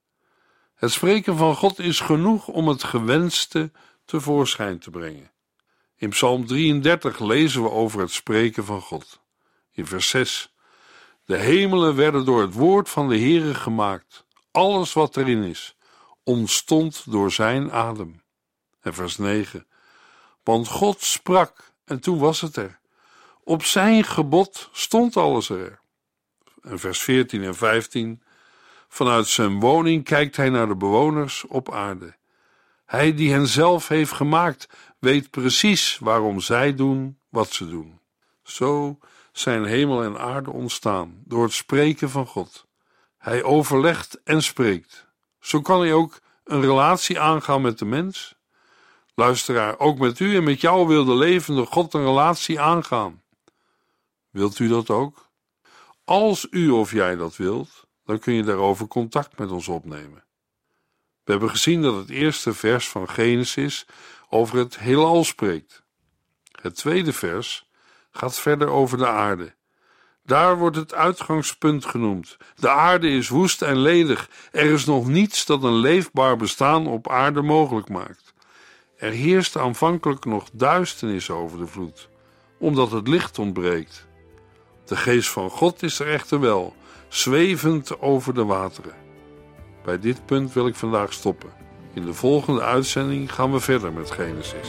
Het 0.74 0.90
spreken 0.90 1.37
van 1.37 1.54
God 1.54 1.78
is 1.78 2.00
genoeg 2.00 2.48
om 2.48 2.68
het 2.68 2.84
gewenste 2.84 3.72
tevoorschijn 4.04 4.78
te 4.78 4.90
brengen. 4.90 5.30
In 5.98 6.08
Psalm 6.08 6.46
33 6.46 7.18
lezen 7.18 7.62
we 7.62 7.70
over 7.70 8.00
het 8.00 8.11
spreken 8.11 8.64
van 8.64 8.80
God. 8.80 9.20
In 9.72 9.87
vers 9.87 10.08
6: 10.08 10.54
De 11.24 11.37
hemelen 11.37 11.96
werden 11.96 12.24
door 12.24 12.40
het 12.40 12.54
woord 12.54 12.88
van 12.88 13.08
de 13.08 13.18
Heere 13.18 13.54
gemaakt. 13.54 14.24
Alles 14.50 14.92
wat 14.92 15.16
erin 15.16 15.42
is, 15.42 15.76
ontstond 16.22 17.11
door 17.11 17.32
zijn 17.32 17.72
adem. 17.72 18.22
En 18.80 18.94
vers 18.94 19.16
9: 19.16 19.66
Want 20.42 20.68
God 20.68 21.02
sprak 21.02 21.72
en 21.84 22.00
toen 22.00 22.18
was 22.18 22.40
het 22.40 22.56
er. 22.56 22.80
Op 23.44 23.62
zijn 23.62 24.04
gebod 24.04 24.68
stond 24.72 25.16
alles 25.16 25.48
er. 25.48 25.80
En 26.62 26.78
vers 26.78 27.02
14 27.02 27.42
en 27.42 27.54
15: 27.54 28.22
Vanuit 28.88 29.26
zijn 29.26 29.61
woning 29.61 30.04
kijkt 30.04 30.37
hij 30.37 30.50
naar 30.50 30.68
de 30.68 30.76
bewoners 30.76 31.44
op 31.44 31.72
aarde. 31.72 32.16
Hij 32.88 33.14
die 33.14 33.33
hen 33.33 33.46
zelf 33.46 33.88
heeft 33.88 34.12
gemaakt, 34.12 34.68
weet 34.98 35.31
precies 35.31 35.98
waarom 35.98 36.40
zij 36.40 36.74
doen 36.74 37.18
wat 37.29 37.53
ze 37.53 37.68
doen. 37.68 38.01
Zo 38.42 38.98
zijn 39.33 39.64
hemel 39.64 40.03
en 40.03 40.18
aarde 40.18 40.51
ontstaan 40.51 41.22
door 41.24 41.42
het 41.42 41.53
spreken 41.53 42.11
van 42.11 42.27
God. 42.27 42.66
Hij 43.18 43.42
overlegt 43.42 44.22
en 44.24 44.42
spreekt. 44.42 45.07
Zo 45.40 45.61
kan 45.61 45.81
hij 45.81 45.92
ook 45.92 46.20
een 46.44 46.61
relatie 46.61 47.20
aangaan 47.20 47.62
met 47.62 47.79
de 47.79 47.85
mens. 47.85 48.35
Luisteraar, 49.14 49.79
ook 49.79 49.98
met 49.98 50.18
u 50.20 50.37
en 50.37 50.44
met 50.44 50.61
jou 50.61 50.87
wil 50.87 51.05
de 51.05 51.16
levende 51.16 51.66
God 51.66 51.94
een 51.94 52.05
relatie 52.05 52.61
aangaan. 52.61 53.22
Wilt 54.31 54.59
u 54.59 54.68
dat 54.68 54.90
ook? 54.90 55.29
Als 56.05 56.46
u 56.51 56.70
of 56.70 56.92
jij 56.92 57.16
dat 57.16 57.37
wilt, 57.37 57.87
dan 58.05 58.18
kun 58.18 58.35
je 58.35 58.42
daarover 58.42 58.87
contact 58.87 59.38
met 59.38 59.51
ons 59.51 59.68
opnemen. 59.68 60.27
We 61.28 61.34
hebben 61.34 61.52
gezien 61.52 61.82
dat 61.82 61.94
het 61.94 62.10
eerste 62.10 62.54
vers 62.54 62.88
van 62.88 63.08
Genesis 63.08 63.86
over 64.28 64.58
het 64.58 64.78
heelal 64.78 65.24
spreekt. 65.24 65.82
Het 66.60 66.74
tweede 66.74 67.12
vers 67.12 67.68
gaat 68.10 68.38
verder 68.38 68.68
over 68.68 68.98
de 68.98 69.06
aarde. 69.06 69.54
Daar 70.24 70.58
wordt 70.58 70.76
het 70.76 70.94
uitgangspunt 70.94 71.84
genoemd. 71.84 72.36
De 72.54 72.68
aarde 72.68 73.08
is 73.08 73.28
woest 73.28 73.62
en 73.62 73.78
ledig. 73.78 74.30
Er 74.52 74.72
is 74.72 74.84
nog 74.84 75.08
niets 75.08 75.46
dat 75.46 75.62
een 75.62 75.76
leefbaar 75.76 76.36
bestaan 76.36 76.86
op 76.86 77.10
aarde 77.10 77.42
mogelijk 77.42 77.88
maakt. 77.88 78.34
Er 78.96 79.10
heerst 79.10 79.56
aanvankelijk 79.56 80.24
nog 80.24 80.48
duisternis 80.52 81.30
over 81.30 81.58
de 81.58 81.66
vloed, 81.66 82.08
omdat 82.58 82.90
het 82.90 83.08
licht 83.08 83.38
ontbreekt. 83.38 84.06
De 84.84 84.96
geest 84.96 85.28
van 85.28 85.50
God 85.50 85.82
is 85.82 85.98
er 85.98 86.08
echter 86.08 86.40
wel, 86.40 86.76
zwevend 87.08 88.00
over 88.00 88.34
de 88.34 88.44
wateren. 88.44 89.08
Bij 89.88 89.98
dit 89.98 90.27
punt 90.27 90.53
wil 90.53 90.66
ik 90.66 90.74
vandaag 90.74 91.12
stoppen. 91.12 91.51
In 91.92 92.05
de 92.05 92.14
volgende 92.14 92.62
uitzending 92.62 93.33
gaan 93.33 93.53
we 93.53 93.61
verder 93.61 93.92
met 93.92 94.11
Genesis. 94.11 94.68